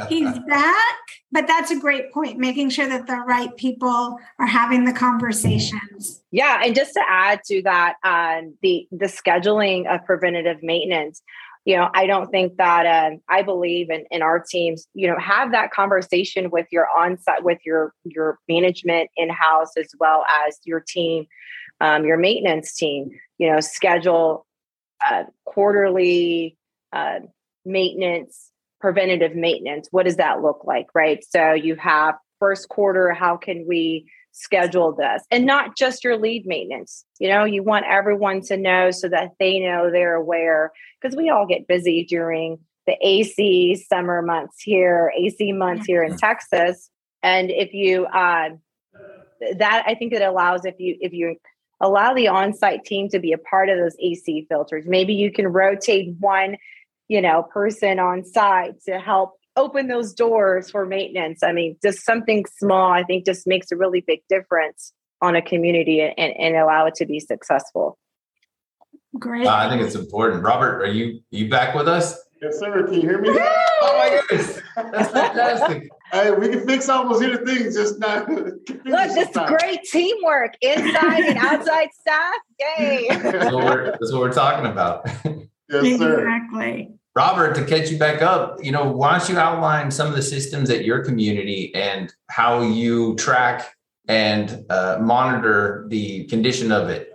He's 0.08 0.38
back. 0.48 0.96
But 1.30 1.46
that's 1.46 1.70
a 1.70 1.78
great 1.78 2.10
point 2.12 2.38
making 2.38 2.70
sure 2.70 2.88
that 2.88 3.06
the 3.06 3.16
right 3.16 3.54
people 3.56 4.16
are 4.38 4.46
having 4.46 4.84
the 4.84 4.92
conversations. 4.92 6.22
Yeah 6.30 6.60
and 6.64 6.74
just 6.74 6.94
to 6.94 7.02
add 7.06 7.40
to 7.46 7.62
that 7.62 7.94
um, 8.04 8.54
the 8.62 8.86
the 8.92 9.06
scheduling 9.06 9.92
of 9.92 10.04
preventative 10.06 10.62
maintenance 10.62 11.22
you 11.64 11.76
know 11.76 11.88
i 11.94 12.06
don't 12.06 12.30
think 12.30 12.56
that 12.56 12.86
um, 12.86 13.20
i 13.28 13.42
believe 13.42 13.90
in, 13.90 14.04
in 14.10 14.22
our 14.22 14.38
teams 14.40 14.86
you 14.94 15.06
know 15.06 15.18
have 15.18 15.52
that 15.52 15.70
conversation 15.70 16.50
with 16.50 16.66
your 16.70 16.86
on-site 16.96 17.44
with 17.44 17.58
your 17.64 17.92
your 18.04 18.38
management 18.48 19.10
in-house 19.16 19.70
as 19.76 19.88
well 19.98 20.24
as 20.46 20.58
your 20.64 20.80
team 20.80 21.26
um, 21.80 22.04
your 22.04 22.16
maintenance 22.16 22.74
team 22.74 23.10
you 23.38 23.50
know 23.50 23.60
schedule 23.60 24.46
uh, 25.08 25.24
quarterly 25.44 26.56
uh, 26.92 27.20
maintenance 27.64 28.50
preventative 28.80 29.34
maintenance. 29.34 29.88
What 29.90 30.04
does 30.04 30.16
that 30.16 30.42
look 30.42 30.64
like 30.64 30.86
right? 30.94 31.24
So 31.28 31.52
you 31.52 31.76
have 31.76 32.14
first 32.38 32.68
quarter, 32.68 33.12
how 33.12 33.36
can 33.36 33.66
we 33.66 34.10
schedule 34.38 34.92
this? 34.92 35.22
And 35.30 35.46
not 35.46 35.76
just 35.76 36.04
your 36.04 36.16
lead 36.16 36.46
maintenance. 36.46 37.04
You 37.18 37.28
know, 37.28 37.44
you 37.44 37.62
want 37.62 37.86
everyone 37.86 38.40
to 38.42 38.56
know 38.56 38.90
so 38.90 39.08
that 39.08 39.32
they 39.38 39.58
know 39.58 39.90
they're 39.90 40.14
aware 40.14 40.72
because 41.00 41.16
we 41.16 41.30
all 41.30 41.46
get 41.46 41.66
busy 41.66 42.04
during 42.04 42.58
the 42.86 42.96
AC 43.02 43.84
summer 43.88 44.22
months 44.22 44.62
here, 44.62 45.12
AC 45.16 45.52
months 45.52 45.86
here 45.86 46.02
in 46.02 46.16
Texas. 46.16 46.90
And 47.22 47.50
if 47.50 47.74
you, 47.74 48.06
uh, 48.06 48.50
that 49.56 49.84
I 49.86 49.94
think 49.94 50.12
it 50.12 50.22
allows 50.22 50.64
if 50.64 50.74
you 50.78 50.96
if 51.00 51.12
you 51.12 51.36
allow 51.80 52.12
the 52.12 52.28
on-site 52.28 52.84
team 52.84 53.08
to 53.08 53.18
be 53.18 53.32
a 53.32 53.38
part 53.38 53.68
of 53.68 53.78
those 53.78 53.94
AC 54.00 54.46
filters. 54.48 54.84
Maybe 54.86 55.14
you 55.14 55.30
can 55.30 55.46
rotate 55.46 56.16
one, 56.18 56.56
you 57.06 57.22
know, 57.22 57.44
person 57.44 58.00
on 58.00 58.24
site 58.24 58.80
to 58.86 58.98
help 58.98 59.37
open 59.58 59.88
those 59.88 60.14
doors 60.14 60.70
for 60.70 60.86
maintenance. 60.86 61.42
I 61.42 61.52
mean, 61.52 61.76
just 61.82 62.04
something 62.04 62.46
small, 62.58 62.92
I 62.92 63.02
think 63.02 63.26
just 63.26 63.46
makes 63.46 63.70
a 63.70 63.76
really 63.76 64.00
big 64.00 64.20
difference 64.28 64.92
on 65.20 65.34
a 65.34 65.42
community 65.42 66.00
and, 66.00 66.16
and 66.18 66.56
allow 66.56 66.86
it 66.86 66.94
to 66.96 67.06
be 67.06 67.20
successful. 67.20 67.98
Great. 69.18 69.46
Uh, 69.46 69.56
I 69.56 69.68
think 69.68 69.82
it's 69.82 69.96
important. 69.96 70.44
Robert, 70.44 70.82
are 70.82 70.92
you 70.92 71.20
you 71.30 71.48
back 71.48 71.74
with 71.74 71.88
us? 71.88 72.16
Yes, 72.40 72.58
sir. 72.60 72.84
Can 72.84 72.94
you 72.94 73.00
hear 73.00 73.20
me? 73.20 73.30
Oh 73.30 73.94
my 73.98 74.20
goodness, 74.28 74.60
that's 74.76 75.10
fantastic. 75.10 75.88
hey, 76.12 76.30
we 76.30 76.48
can 76.48 76.66
fix 76.66 76.88
almost 76.88 77.22
anything, 77.22 77.64
just 77.72 77.98
not. 77.98 78.28
Look, 78.30 78.58
this 78.66 79.36
great 79.46 79.82
teamwork, 79.90 80.54
inside 80.60 81.24
and 81.24 81.38
outside 81.38 81.88
staff. 81.98 82.34
Yay! 82.60 83.08
That's 83.08 83.52
what 83.52 83.64
we're, 83.64 83.90
that's 83.90 84.12
what 84.12 84.20
we're 84.20 84.32
talking 84.32 84.70
about. 84.70 85.08
Yes, 85.70 85.98
sir. 85.98 86.26
Exactly. 86.26 86.97
Robert, 87.18 87.56
to 87.56 87.64
catch 87.64 87.90
you 87.90 87.98
back 87.98 88.22
up, 88.22 88.62
you 88.62 88.70
know, 88.70 88.84
why 88.92 89.18
don't 89.18 89.28
you 89.28 89.36
outline 89.40 89.90
some 89.90 90.06
of 90.06 90.14
the 90.14 90.22
systems 90.22 90.70
at 90.70 90.84
your 90.84 91.04
community 91.04 91.74
and 91.74 92.14
how 92.30 92.62
you 92.62 93.16
track 93.16 93.74
and 94.06 94.64
uh, 94.70 94.98
monitor 95.00 95.86
the 95.88 96.26
condition 96.26 96.70
of 96.70 96.88
it? 96.88 97.12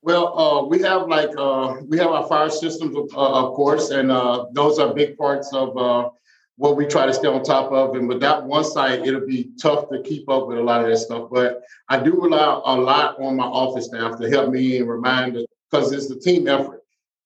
Well, 0.00 0.38
uh, 0.38 0.64
we 0.64 0.80
have 0.80 1.06
like 1.06 1.28
uh, 1.36 1.82
we 1.86 1.98
have 1.98 2.06
our 2.06 2.26
fire 2.28 2.48
systems, 2.48 2.96
uh, 2.96 3.32
of 3.44 3.52
course, 3.52 3.90
and 3.90 4.10
uh, 4.10 4.46
those 4.52 4.78
are 4.78 4.94
big 4.94 5.18
parts 5.18 5.52
of 5.52 5.76
uh, 5.76 6.08
what 6.56 6.78
we 6.78 6.86
try 6.86 7.04
to 7.04 7.12
stay 7.12 7.28
on 7.28 7.42
top 7.42 7.70
of. 7.70 7.94
And 7.94 8.08
with 8.08 8.20
that 8.20 8.42
one 8.42 8.64
site, 8.64 9.06
it'll 9.06 9.26
be 9.26 9.50
tough 9.60 9.90
to 9.90 10.00
keep 10.00 10.30
up 10.30 10.46
with 10.46 10.56
a 10.56 10.62
lot 10.62 10.80
of 10.80 10.88
that 10.88 10.96
stuff. 10.96 11.28
But 11.30 11.60
I 11.90 12.02
do 12.02 12.18
rely 12.18 12.62
a 12.64 12.74
lot 12.74 13.20
on 13.20 13.36
my 13.36 13.44
office 13.44 13.84
staff 13.84 14.18
to 14.18 14.30
help 14.30 14.50
me 14.50 14.78
and 14.78 14.88
remind 14.88 15.36
us 15.36 15.44
because 15.70 15.92
it's 15.92 16.10
a 16.10 16.18
team 16.18 16.48
effort. 16.48 16.82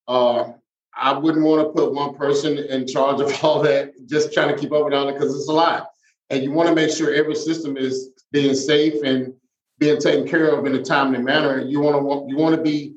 Uh, 0.09 0.55
I 0.97 1.17
wouldn't 1.17 1.45
want 1.45 1.63
to 1.63 1.73
put 1.73 1.95
one 1.95 2.15
person 2.15 2.59
in 2.59 2.87
charge 2.87 3.21
of 3.21 3.33
all 3.45 3.63
that, 3.63 3.93
just 4.07 4.33
trying 4.33 4.55
to 4.55 4.61
keep 4.61 4.73
up 4.73 4.85
with 4.85 4.95
all 4.95 5.09
it 5.09 5.15
because 5.15 5.35
it's 5.35 5.49
a 5.49 5.53
lot. 5.53 5.89
And 6.31 6.43
you 6.43 6.53
want 6.53 6.69
to 6.69 6.75
make 6.75 6.91
sure 6.91 7.13
every 7.13 7.35
system 7.35 7.77
is 7.77 8.11
being 8.31 8.55
safe 8.55 9.03
and 9.03 9.35
being 9.79 10.01
taken 10.01 10.27
care 10.27 10.49
of 10.57 10.65
in 10.65 10.75
a 10.75 10.83
timely 10.83 11.19
manner. 11.19 11.61
You 11.61 11.81
want 11.81 11.97
to 11.97 12.31
you 12.31 12.37
want 12.37 12.57
to 12.57 12.63
be 12.63 12.95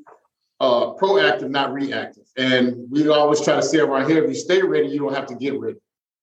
uh, 0.60 0.94
proactive, 0.94 1.50
not 1.50 1.74
reactive. 1.74 2.24
And 2.38 2.90
we 2.90 3.08
always 3.10 3.42
try 3.42 3.56
to 3.56 3.62
say 3.62 3.80
around 3.80 4.10
here, 4.10 4.24
if 4.24 4.30
you 4.30 4.36
stay 4.36 4.62
ready, 4.62 4.88
you 4.88 5.00
don't 5.00 5.14
have 5.14 5.26
to 5.28 5.36
get 5.36 5.60
ready. 5.60 5.80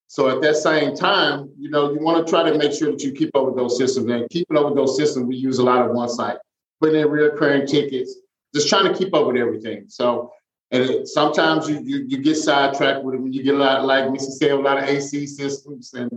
So 0.09 0.29
at 0.29 0.43
that 0.43 0.57
same 0.57 0.95
time, 0.95 1.51
you 1.59 1.71
know, 1.71 1.93
you 1.93 2.01
want 2.01 2.27
to 2.27 2.31
try 2.31 2.49
to 2.49 2.59
make 2.59 2.73
sure 2.73 2.91
that 2.91 3.03
you 3.03 3.13
keep 3.13 3.35
up 3.35 3.47
with 3.47 3.57
those 3.57 3.79
systems. 3.79 4.11
And 4.11 4.29
keeping 4.29 4.57
up 4.57 4.67
with 4.67 4.75
those 4.75 4.97
systems, 4.97 5.27
we 5.27 5.37
use 5.37 5.59
a 5.59 5.65
lot 5.65 5.81
of 5.81 5.93
OneSite, 5.97 6.37
putting 6.81 7.01
in 7.01 7.09
reoccurring 7.09 7.67
tickets, 7.67 8.17
just 8.55 8.69
trying 8.69 8.93
to 8.93 8.99
keep 8.99 9.15
up 9.15 9.27
with 9.27 9.37
everything. 9.37 9.85
So 9.89 10.31
and 10.73 10.89
it, 10.89 11.07
sometimes 11.07 11.69
you, 11.69 11.81
you, 11.85 12.05
you 12.09 12.19
get 12.19 12.37
sidetracked 12.37 13.05
with 13.05 13.15
it 13.15 13.21
when 13.21 13.33
you 13.33 13.43
get 13.43 13.55
a 13.55 13.59
lot, 13.59 13.85
like 13.85 14.11
Missy 14.11 14.31
said, 14.31 14.53
a 14.53 14.57
lot 14.57 14.79
of 14.79 14.85
AC 14.85 15.27
systems. 15.27 15.93
And 15.93 16.11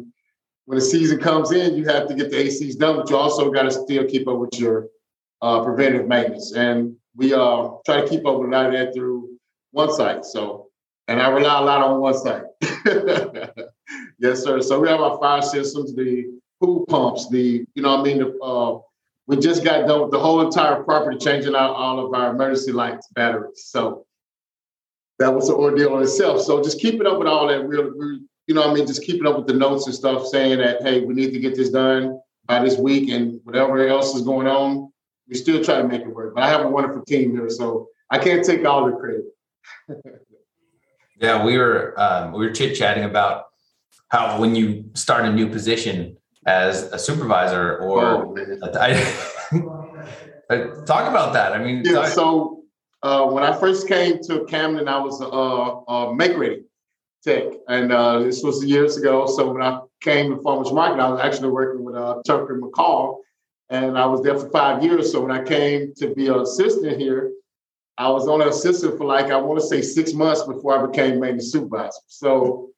when 0.63 0.79
the 0.79 0.85
season 0.85 1.19
comes 1.19 1.51
in, 1.51 1.75
you 1.75 1.85
have 1.85 2.07
to 2.07 2.15
get 2.15 2.31
the 2.31 2.37
ACs 2.37 2.77
done, 2.77 2.95
but 2.95 3.09
you 3.09 3.17
also 3.17 3.51
got 3.51 3.63
to 3.63 3.71
still 3.71 4.05
keep 4.05 4.29
up 4.29 4.37
with 4.37 4.57
your 4.57 4.87
uh, 5.41 5.61
preventive 5.61 6.07
maintenance. 6.07 6.53
And 6.53 6.95
we 7.17 7.33
uh, 7.33 7.67
try 7.85 8.01
to 8.01 8.07
keep 8.07 8.25
up 8.25 8.39
with 8.39 8.47
a 8.47 8.51
lot 8.51 8.67
of 8.67 8.71
that 8.71 8.93
through 8.93 9.37
OneSite. 9.75 10.23
So, 10.23 10.69
and 11.09 11.21
I 11.21 11.27
rely 11.29 11.59
a 11.59 11.61
lot 11.61 11.81
on 11.81 11.99
OneSite. 11.99 13.59
yes, 14.19 14.41
sir. 14.41 14.61
So 14.61 14.79
we 14.79 14.87
have 14.87 15.01
our 15.01 15.19
fire 15.19 15.41
systems, 15.41 15.93
the 15.93 16.31
pool 16.61 16.85
pumps, 16.85 17.27
the, 17.29 17.65
you 17.75 17.81
know 17.83 17.99
I 17.99 18.03
mean? 18.03 18.19
The, 18.19 18.37
uh, 18.39 18.79
we 19.27 19.35
just 19.35 19.65
got 19.65 19.85
done 19.85 20.03
with 20.03 20.11
the 20.11 20.19
whole 20.19 20.39
entire 20.39 20.81
property 20.83 21.17
changing 21.17 21.55
out 21.55 21.71
all 21.71 21.99
of 21.99 22.13
our 22.13 22.31
emergency 22.31 22.71
lights, 22.71 23.09
batteries. 23.13 23.65
So 23.65 24.05
that 25.19 25.33
was 25.33 25.49
an 25.49 25.55
ordeal 25.55 25.95
in 25.97 26.03
itself. 26.03 26.41
So 26.41 26.61
just 26.61 26.79
keeping 26.79 27.07
up 27.07 27.17
with 27.17 27.27
all 27.27 27.47
that, 27.47 27.67
real, 27.67 27.91
you 28.47 28.53
know, 28.53 28.69
I 28.69 28.73
mean, 28.73 28.85
just 28.85 29.03
keeping 29.03 29.25
up 29.25 29.37
with 29.37 29.47
the 29.47 29.53
notes 29.53 29.85
and 29.85 29.95
stuff, 29.95 30.27
saying 30.27 30.59
that 30.59 30.81
hey, 30.81 31.01
we 31.01 31.13
need 31.13 31.31
to 31.31 31.39
get 31.39 31.55
this 31.55 31.69
done 31.69 32.19
by 32.45 32.63
this 32.63 32.77
week, 32.77 33.09
and 33.09 33.39
whatever 33.43 33.87
else 33.87 34.15
is 34.15 34.21
going 34.21 34.47
on, 34.47 34.91
we 35.27 35.35
still 35.35 35.63
try 35.63 35.81
to 35.81 35.87
make 35.87 36.01
it 36.01 36.07
work. 36.07 36.35
But 36.35 36.43
I 36.43 36.49
have 36.49 36.61
a 36.61 36.69
wonderful 36.69 37.03
team 37.05 37.31
here, 37.31 37.49
so 37.49 37.89
I 38.09 38.19
can't 38.19 38.45
take 38.45 38.65
all 38.65 38.85
the 38.85 38.91
credit. 38.91 39.23
yeah, 41.19 41.43
we 41.43 41.57
were 41.57 41.99
um, 41.99 42.33
we 42.33 42.45
were 42.45 42.51
chit 42.51 42.75
chatting 42.75 43.05
about 43.05 43.45
how 44.09 44.39
when 44.39 44.55
you 44.55 44.85
start 44.93 45.25
a 45.25 45.31
new 45.31 45.49
position 45.49 46.17
as 46.45 46.83
a 46.93 46.99
supervisor 46.99 47.79
or 47.79 48.05
oh, 48.05 48.35
talk 50.85 51.09
about 51.09 51.33
that. 51.33 51.53
I 51.53 51.63
mean, 51.63 51.81
yeah. 51.83 51.93
Talk- 51.93 52.09
so 52.09 52.64
uh, 53.05 53.23
when 53.27 53.43
I 53.43 53.55
first 53.55 53.87
came 53.87 54.19
to 54.23 54.45
Camden, 54.45 54.87
I 54.87 54.97
was 54.97 55.21
a, 55.21 55.25
a 55.25 56.15
make 56.15 56.35
ready 56.35 56.63
tech, 57.23 57.43
and 57.67 57.91
uh, 57.91 58.17
this 58.17 58.41
was 58.41 58.65
years 58.65 58.97
ago. 58.97 59.27
So 59.27 59.51
when 59.51 59.61
I 59.61 59.81
came 60.01 60.35
to 60.35 60.41
Farmers 60.41 60.73
Market, 60.73 60.99
I 60.99 61.11
was 61.11 61.21
actually 61.21 61.49
working 61.49 61.83
with 61.83 61.95
uh, 61.95 62.23
Tucker 62.25 62.59
McCall, 62.59 63.17
and 63.69 63.95
I 63.95 64.07
was 64.07 64.23
there 64.23 64.35
for 64.35 64.49
five 64.49 64.83
years. 64.83 65.11
So 65.11 65.21
when 65.21 65.29
I 65.29 65.43
came 65.43 65.93
to 65.97 66.15
be 66.15 66.29
an 66.29 66.39
assistant 66.39 66.99
here, 66.99 67.31
I 67.95 68.09
was 68.09 68.27
only 68.27 68.47
an 68.47 68.51
assistant 68.51 68.97
for 68.97 69.05
like 69.05 69.27
I 69.27 69.37
want 69.37 69.59
to 69.59 69.67
say 69.67 69.83
six 69.83 70.13
months 70.13 70.41
before 70.41 70.75
I 70.75 70.87
became 70.87 71.19
maintenance 71.19 71.51
supervisor. 71.51 72.01
So 72.07 72.71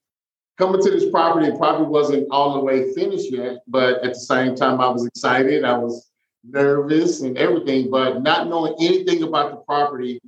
coming 0.57 0.81
to 0.81 0.91
this 0.91 1.09
property 1.09 1.55
probably 1.57 1.87
wasn't 1.87 2.27
all 2.31 2.53
the 2.55 2.59
way 2.59 2.93
finished 2.93 3.31
yet, 3.31 3.59
but 3.65 4.03
at 4.03 4.11
the 4.13 4.19
same 4.19 4.55
time 4.55 4.81
I 4.81 4.89
was 4.89 5.05
excited. 5.05 5.63
I 5.63 5.77
was 5.77 6.06
nervous 6.49 7.21
and 7.21 7.37
everything, 7.37 7.89
but 7.89 8.21
not 8.21 8.47
knowing 8.47 8.75
anything 8.79 9.23
about 9.23 9.51
the 9.51 9.57
property, 9.57 10.19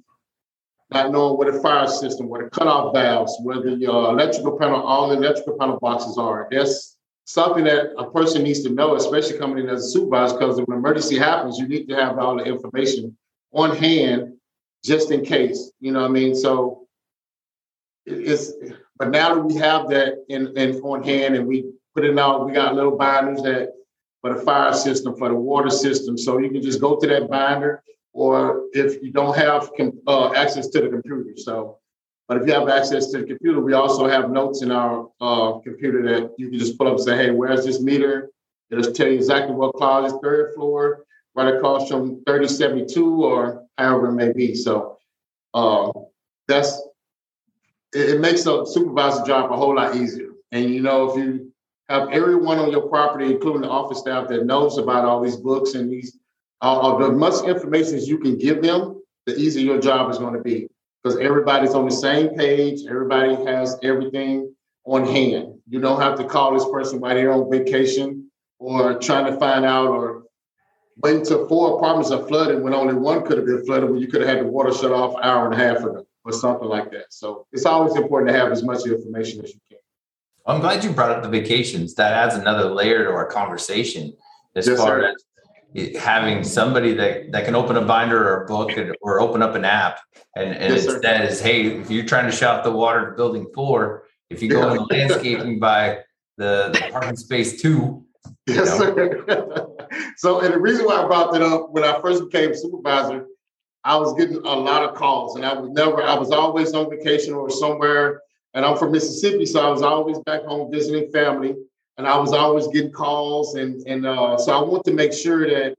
not 0.92 1.12
knowing 1.12 1.38
what 1.38 1.48
a 1.48 1.62
fire 1.62 1.88
system, 1.88 2.28
what 2.28 2.44
a 2.44 2.50
cutoff 2.50 2.94
valves, 2.94 3.38
whether 3.44 3.76
the 3.76 3.92
uh, 3.92 4.10
electrical 4.10 4.58
panel, 4.58 4.82
all 4.82 5.10
the 5.10 5.16
electrical 5.16 5.58
panel 5.58 5.80
boxes 5.80 6.18
are. 6.18 6.48
That's 6.52 6.98
something 7.26 7.64
that 7.66 7.92
a 7.98 8.10
person 8.10 8.44
needs 8.44 8.64
to 8.64 8.70
know, 8.70 8.96
especially 8.96 9.38
coming 9.38 9.64
in 9.64 9.70
as 9.70 9.86
a 9.86 9.90
supervisor, 9.90 10.38
because 10.38 10.58
if 10.58 10.68
an 10.68 10.74
emergency 10.74 11.18
happens, 11.18 11.58
you 11.58 11.68
need 11.68 11.88
to 11.88 11.96
have 11.96 12.18
all 12.18 12.38
the 12.38 12.44
information 12.44 13.16
on 13.52 13.76
hand 13.76 14.34
just 14.84 15.12
in 15.12 15.24
case. 15.24 15.72
You 15.80 15.92
know 15.92 16.02
what 16.02 16.10
I 16.10 16.14
mean? 16.14 16.36
So 16.36 16.88
it's 18.06 18.54
but 18.98 19.12
now 19.12 19.36
that 19.36 19.42
we 19.42 19.56
have 19.56 19.90
that 19.90 20.26
in, 20.28 20.58
in 20.58 20.76
on 20.82 21.04
hand 21.04 21.36
and 21.36 21.48
we 21.48 21.72
put 21.96 22.04
it 22.04 22.18
out, 22.20 22.46
we 22.46 22.52
got 22.52 22.76
little 22.76 22.98
binders 22.98 23.42
that 23.44 23.74
for 24.22 24.34
the 24.34 24.42
fire 24.42 24.74
system, 24.74 25.16
for 25.16 25.30
the 25.30 25.36
water 25.36 25.70
system. 25.70 26.18
So 26.18 26.38
you 26.40 26.50
can 26.50 26.62
just 26.62 26.82
go 26.82 26.98
to 26.98 27.08
that 27.08 27.30
binder, 27.30 27.84
or 28.14 28.66
if 28.74 29.02
you 29.02 29.12
don't 29.12 29.36
have 29.36 29.72
uh, 30.08 30.34
access 30.34 30.68
to 30.68 30.82
the 30.82 30.90
computer. 30.90 31.32
So, 31.38 31.78
but 32.28 32.38
if 32.38 32.48
you 32.48 32.54
have 32.54 32.70
access 32.70 33.12
to 33.12 33.20
the 33.20 33.24
computer, 33.26 33.62
we 33.62 33.74
also 33.74 34.08
have 34.08 34.30
notes 34.30 34.62
in 34.62 34.72
our 34.72 35.10
uh, 35.22 35.60
computer 35.60 36.04
that 36.04 36.34
you 36.38 36.50
can 36.50 36.60
just 36.60 36.78
pull 36.78 36.88
up 36.88 36.94
and 36.94 37.04
say, 37.04 37.16
hey, 37.16 37.32
where's 37.32 37.66
this 37.66 37.82
meter? 37.82 38.30
It'll 38.70 38.92
tell 38.92 39.08
you 39.08 39.14
exactly 39.14 39.56
what 39.56 39.74
closet, 39.74 40.20
third 40.22 40.54
floor, 40.54 41.06
right 41.36 41.56
across 41.56 41.90
from 41.90 42.24
3072 42.26 43.24
or 43.24 43.66
however 43.78 44.10
it 44.10 44.14
may 44.14 44.32
be. 44.32 44.54
So 44.54 44.98
uh, 45.54 45.92
that's 46.48 46.82
it, 47.94 48.10
it 48.12 48.20
makes 48.20 48.46
a 48.46 48.66
supervisor 48.66 49.24
job 49.26 49.52
a 49.52 49.56
whole 49.56 49.76
lot 49.76 49.96
easier. 49.96 50.30
And 50.52 50.70
you 50.70 50.82
know, 50.82 51.10
if 51.10 51.18
you 51.18 51.49
have 51.90 52.10
everyone 52.12 52.60
on 52.60 52.72
your 52.72 52.88
property, 52.88 53.26
including 53.26 53.62
the 53.62 53.70
office 53.70 54.00
staff, 54.00 54.28
that 54.30 54.46
knows 54.46 54.78
about 54.78 55.06
all 55.06 55.22
these 55.22 55.36
books 55.36 55.74
and 55.74 55.92
these, 55.92 56.18
uh, 56.62 56.98
the 56.98 57.12
much 57.12 57.44
information 57.46 57.96
as 57.96 58.08
you 58.08 58.20
can 58.20 58.38
give 58.38 58.62
them, 58.62 59.02
the 59.26 59.36
easier 59.36 59.66
your 59.66 59.82
job 59.82 60.10
is 60.12 60.20
going 60.20 60.36
to 60.36 60.42
be 60.42 60.68
because 61.04 61.18
everybody's 61.20 61.74
on 61.74 61.86
the 61.86 61.92
same 61.92 62.30
page. 62.36 62.86
Everybody 62.88 63.36
has 63.46 63.78
everything 63.84 64.54
on 64.86 65.06
hand. 65.06 65.60
You 65.68 65.80
don't 65.80 66.02
have 66.02 66.18
to 66.20 66.26
call 66.26 66.54
this 66.54 66.66
person 66.72 67.00
while 67.00 67.16
they're 67.16 67.32
on 67.32 67.50
vacation 67.50 68.30
or 68.60 69.00
trying 69.00 69.32
to 69.32 69.40
find 69.40 69.66
out 69.66 69.88
or 69.88 70.24
wait 71.02 71.16
until 71.16 71.48
four 71.48 71.78
apartments 71.78 72.12
are 72.12 72.26
flooded 72.28 72.62
when 72.62 72.74
only 72.74 72.94
one 72.94 73.26
could 73.26 73.38
have 73.38 73.46
been 73.46 73.66
flooded 73.66 73.90
when 73.90 74.00
you 74.00 74.08
could 74.08 74.22
have 74.22 74.30
had 74.30 74.46
the 74.46 74.50
water 74.50 74.74
shut 74.74 74.92
off 74.92 75.16
an 75.16 75.24
hour 75.24 75.46
and 75.46 75.54
a 75.54 75.58
half 75.58 75.78
ago 75.78 76.06
or 76.26 76.34
something 76.34 76.68
like 76.68 76.92
that. 76.92 77.06
So 77.10 77.48
it's 77.52 77.66
always 77.66 77.96
important 77.96 78.32
to 78.32 78.38
have 78.38 78.52
as 78.52 78.64
much 78.64 78.86
information 78.86 79.44
as 79.44 79.54
you. 79.54 79.69
I'm 80.50 80.62
glad 80.62 80.84
you 80.84 80.92
brought 80.92 81.12
up 81.12 81.24
the 81.24 81.30
vacations. 81.30 81.96
That 81.96 82.14
adds 82.14 82.36
another 82.36 82.66
layer 82.66 83.04
to 83.06 83.12
our 83.12 83.26
conversation 83.26 84.14
as 84.56 84.68
yes, 84.68 84.78
far 84.78 85.02
sir. 85.02 85.16
as 85.76 85.96
having 85.98 86.44
somebody 86.44 86.94
that, 86.94 87.32
that 87.32 87.46
can 87.46 87.56
open 87.56 87.78
a 87.78 87.82
binder 87.82 88.28
or 88.28 88.44
a 88.44 88.48
book 88.48 88.72
or 89.02 89.20
open 89.20 89.44
up 89.44 89.56
an 89.56 89.64
app 89.64 90.00
and, 90.36 90.56
and 90.56 90.74
yes, 90.74 90.86
it 90.86 91.02
says, 91.02 91.40
hey, 91.40 91.68
if 91.68 91.92
you're 91.92 92.06
trying 92.06 92.26
to 92.26 92.36
shut 92.36 92.64
the 92.64 92.72
water 92.72 93.12
to 93.12 93.16
building 93.16 93.48
four, 93.54 94.06
if 94.30 94.42
you 94.42 94.50
go 94.50 94.62
yeah. 94.62 94.72
in 94.72 94.78
the 94.78 94.84
landscaping 94.90 95.60
by 95.60 96.00
the, 96.38 96.70
the 96.74 96.90
parking 96.92 97.16
space 97.16 97.62
two, 97.62 98.06
Yes, 98.48 98.78
sir. 98.78 99.68
so, 100.18 100.42
and 100.42 100.54
the 100.54 100.60
reason 100.60 100.86
why 100.86 101.02
I 101.02 101.06
brought 101.06 101.32
that 101.34 101.42
up 101.42 101.72
when 101.72 101.84
I 101.84 102.00
first 102.02 102.24
became 102.30 102.56
supervisor, 102.56 103.28
I 103.84 103.96
was 103.98 104.14
getting 104.16 104.38
a 104.38 104.56
lot 104.56 104.84
of 104.84 104.96
calls, 104.96 105.36
and 105.36 105.46
I 105.46 105.54
was 105.54 105.70
never, 105.72 106.04
I 106.04 106.16
was 106.16 106.32
always 106.32 106.74
on 106.74 106.90
vacation 106.90 107.34
or 107.34 107.50
somewhere. 107.50 108.22
And 108.54 108.66
I'm 108.66 108.78
from 108.78 108.92
Mississippi, 108.92 109.46
so 109.46 109.66
I 109.66 109.70
was 109.70 109.82
always 109.82 110.20
back 110.20 110.44
home 110.44 110.72
visiting 110.72 111.12
family, 111.12 111.56
and 111.98 112.08
I 112.08 112.18
was 112.18 112.34
always 112.34 112.68
getting 112.68 112.92
calls, 112.92 113.56
and 113.56 113.86
and 113.88 114.06
uh, 114.06 114.38
so 114.38 114.52
I 114.52 114.62
want 114.64 114.86
to 114.86 114.94
make 114.94 115.14
sure 115.14 115.48
that 115.48 115.76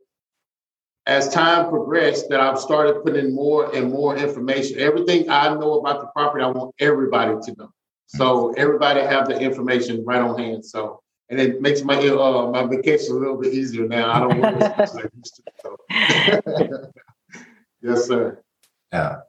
as 1.06 1.28
time 1.30 1.68
progressed, 1.68 2.28
that 2.28 2.40
I've 2.40 2.58
started 2.58 3.02
putting 3.02 3.34
more 3.34 3.74
and 3.74 3.90
more 3.90 4.16
information. 4.16 4.78
Everything 4.78 5.28
I 5.28 5.52
know 5.54 5.80
about 5.80 6.00
the 6.00 6.06
property, 6.08 6.44
I 6.44 6.48
want 6.48 6.74
everybody 6.78 7.34
to 7.42 7.54
know. 7.58 7.70
So 8.06 8.52
everybody 8.52 9.00
have 9.00 9.28
the 9.28 9.38
information 9.38 10.04
right 10.04 10.20
on 10.20 10.38
hand. 10.38 10.64
So 10.64 11.00
and 11.30 11.40
it 11.40 11.62
makes 11.62 11.82
my 11.82 11.96
uh, 11.96 12.50
my 12.50 12.64
vacation 12.64 13.16
a 13.16 13.18
little 13.18 13.36
bit 13.40 13.54
easier 13.54 13.86
now. 13.86 14.12
I 14.12 14.20
don't 14.20 14.40
want 14.40 14.60
to 14.60 14.88
yes, 17.82 18.06
sir. 18.06 18.42
Yeah. 18.92 19.20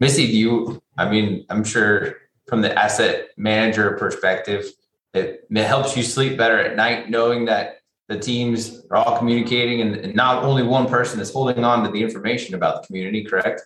Missy, 0.00 0.26
do 0.26 0.36
you, 0.36 0.82
I 0.96 1.08
mean, 1.10 1.44
I'm 1.50 1.64
sure 1.64 2.16
from 2.46 2.62
the 2.62 2.76
asset 2.78 3.28
manager 3.36 3.96
perspective, 3.96 4.66
it, 5.14 5.46
it 5.50 5.64
helps 5.64 5.96
you 5.96 6.02
sleep 6.02 6.36
better 6.36 6.58
at 6.58 6.76
night 6.76 7.10
knowing 7.10 7.44
that 7.46 7.80
the 8.08 8.18
teams 8.18 8.84
are 8.90 8.96
all 8.96 9.18
communicating 9.18 9.82
and, 9.82 10.14
not 10.14 10.42
only 10.42 10.62
one 10.62 10.88
person 10.88 11.20
is 11.20 11.32
holding 11.32 11.64
on 11.64 11.84
to 11.84 11.90
the 11.90 12.02
information 12.02 12.54
about 12.54 12.82
the 12.82 12.86
community, 12.86 13.22
correct? 13.24 13.62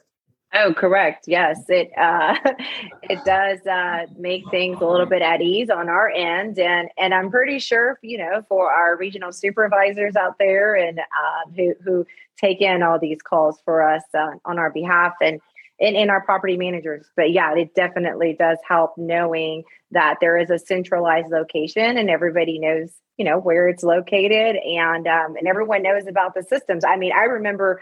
Oh, 0.54 0.74
correct. 0.74 1.24
Yes, 1.28 1.64
it 1.68 1.90
uh, 1.96 2.36
it 3.04 3.24
does 3.24 3.64
uh, 3.66 4.06
make 4.18 4.42
things 4.50 4.82
a 4.82 4.84
little 4.84 5.06
bit 5.06 5.22
at 5.22 5.40
ease 5.40 5.70
on 5.70 5.88
our 5.88 6.10
end, 6.10 6.58
and 6.58 6.90
and 6.98 7.14
I'm 7.14 7.30
pretty 7.30 7.58
sure 7.58 7.98
you 8.02 8.18
know 8.18 8.44
for 8.50 8.70
our 8.70 8.98
regional 8.98 9.32
supervisors 9.32 10.14
out 10.14 10.36
there 10.38 10.74
and 10.74 10.98
uh, 10.98 11.50
who 11.56 11.74
who 11.82 12.06
take 12.36 12.60
in 12.60 12.82
all 12.82 12.98
these 12.98 13.22
calls 13.22 13.60
for 13.64 13.82
us 13.82 14.02
uh, 14.12 14.32
on 14.44 14.58
our 14.58 14.70
behalf 14.70 15.14
and. 15.22 15.40
In, 15.78 15.96
in 15.96 16.10
our 16.10 16.22
property 16.22 16.56
managers, 16.56 17.06
but 17.16 17.32
yeah, 17.32 17.54
it 17.54 17.74
definitely 17.74 18.36
does 18.38 18.58
help 18.68 18.92
knowing 18.96 19.64
that 19.90 20.18
there 20.20 20.38
is 20.38 20.48
a 20.48 20.58
centralized 20.58 21.32
location 21.32 21.98
and 21.98 22.08
everybody 22.08 22.60
knows 22.60 22.92
you 23.16 23.24
know 23.24 23.38
where 23.38 23.68
it's 23.68 23.82
located 23.82 24.56
and 24.56 25.06
um, 25.08 25.34
and 25.36 25.48
everyone 25.48 25.82
knows 25.82 26.06
about 26.06 26.34
the 26.34 26.42
systems. 26.42 26.84
I 26.84 26.96
mean, 26.96 27.12
I 27.12 27.24
remember 27.24 27.80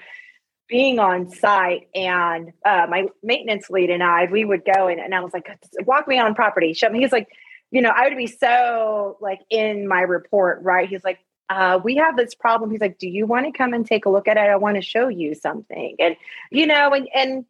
being 0.71 1.01
on 1.01 1.29
site 1.29 1.89
and 1.95 2.53
uh, 2.65 2.87
my 2.89 3.07
maintenance 3.23 3.69
lead 3.69 3.91
and 3.91 4.03
I, 4.03 4.27
we 4.31 4.45
would 4.45 4.63
go 4.65 4.87
and, 4.87 5.01
and 5.01 5.15
I 5.15 5.21
was 5.21 5.35
like, 5.35 5.51
walk 5.85 6.07
me 6.07 6.19
on 6.19 6.35
property, 6.35 6.73
show 6.73 6.89
me. 6.89 7.01
He's 7.01 7.13
like, 7.13 7.29
you 7.73 7.83
know, 7.83 7.91
I 7.91 8.09
would 8.09 8.17
be 8.17 8.29
so 8.29 9.19
like 9.21 9.41
in 9.51 9.89
my 9.89 10.03
report, 10.03 10.63
right? 10.63 10.89
He's 10.89 11.03
like, 11.03 11.19
uh, 11.49 11.81
we 11.83 11.97
have 11.97 12.17
this 12.17 12.35
problem. 12.37 12.71
He's 12.71 12.81
like, 12.81 12.99
do 12.99 13.09
you 13.09 13.27
want 13.27 13.47
to 13.47 13.53
come 13.53 13.73
and 13.73 13.85
take 13.85 14.07
a 14.07 14.11
look 14.11 14.29
at 14.29 14.37
it? 14.37 14.41
I 14.41 14.57
want 14.57 14.77
to 14.77 14.83
show 14.83 15.09
you 15.09 15.35
something. 15.35 15.97
And, 15.99 16.15
you 16.53 16.67
know, 16.67 16.93
and, 16.93 17.09
and 17.13 17.45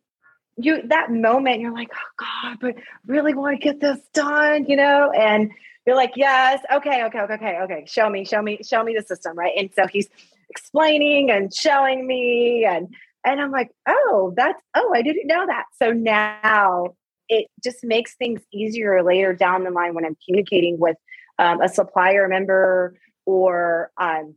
you, 0.65 0.83
that 0.89 1.11
moment 1.11 1.61
you're 1.61 1.75
like, 1.75 1.91
oh 1.95 2.25
God, 2.43 2.59
but 2.61 2.75
really 3.07 3.35
want 3.35 3.61
to 3.61 3.65
get 3.65 3.81
this 3.81 3.99
done, 4.13 4.67
you 4.67 4.77
know? 4.77 5.11
And 5.11 5.51
you're 5.87 5.97
like, 5.97 6.13
yes, 6.17 6.61
okay, 6.73 7.05
okay, 7.05 7.21
okay, 7.21 7.59
okay. 7.63 7.85
Show 7.87 8.09
me, 8.09 8.25
show 8.25 8.43
me, 8.43 8.59
show 8.63 8.83
me 8.83 8.95
the 8.97 9.03
system. 9.03 9.37
Right. 9.37 9.53
And 9.57 9.71
so 9.75 9.87
he's 9.87 10.09
explaining 10.49 11.31
and 11.31 11.53
showing 11.55 12.07
me 12.07 12.65
and, 12.65 12.95
and 13.25 13.41
I'm 13.41 13.51
like, 13.51 13.71
oh, 13.87 14.33
that's, 14.37 14.61
oh, 14.75 14.93
I 14.95 15.03
didn't 15.03 15.27
know 15.27 15.47
that. 15.47 15.65
So 15.81 15.93
now 15.93 16.95
it 17.29 17.47
just 17.63 17.85
makes 17.85 18.15
things 18.15 18.41
easier 18.53 19.03
later 19.03 19.35
down 19.35 19.65
the 19.65 19.71
line 19.71 19.95
when 19.95 20.05
I'm 20.05 20.17
communicating 20.27 20.79
with 20.79 20.97
um, 21.39 21.61
a 21.61 21.69
supplier 21.69 22.29
member 22.29 22.97
or, 23.27 23.91
um, 23.99 24.35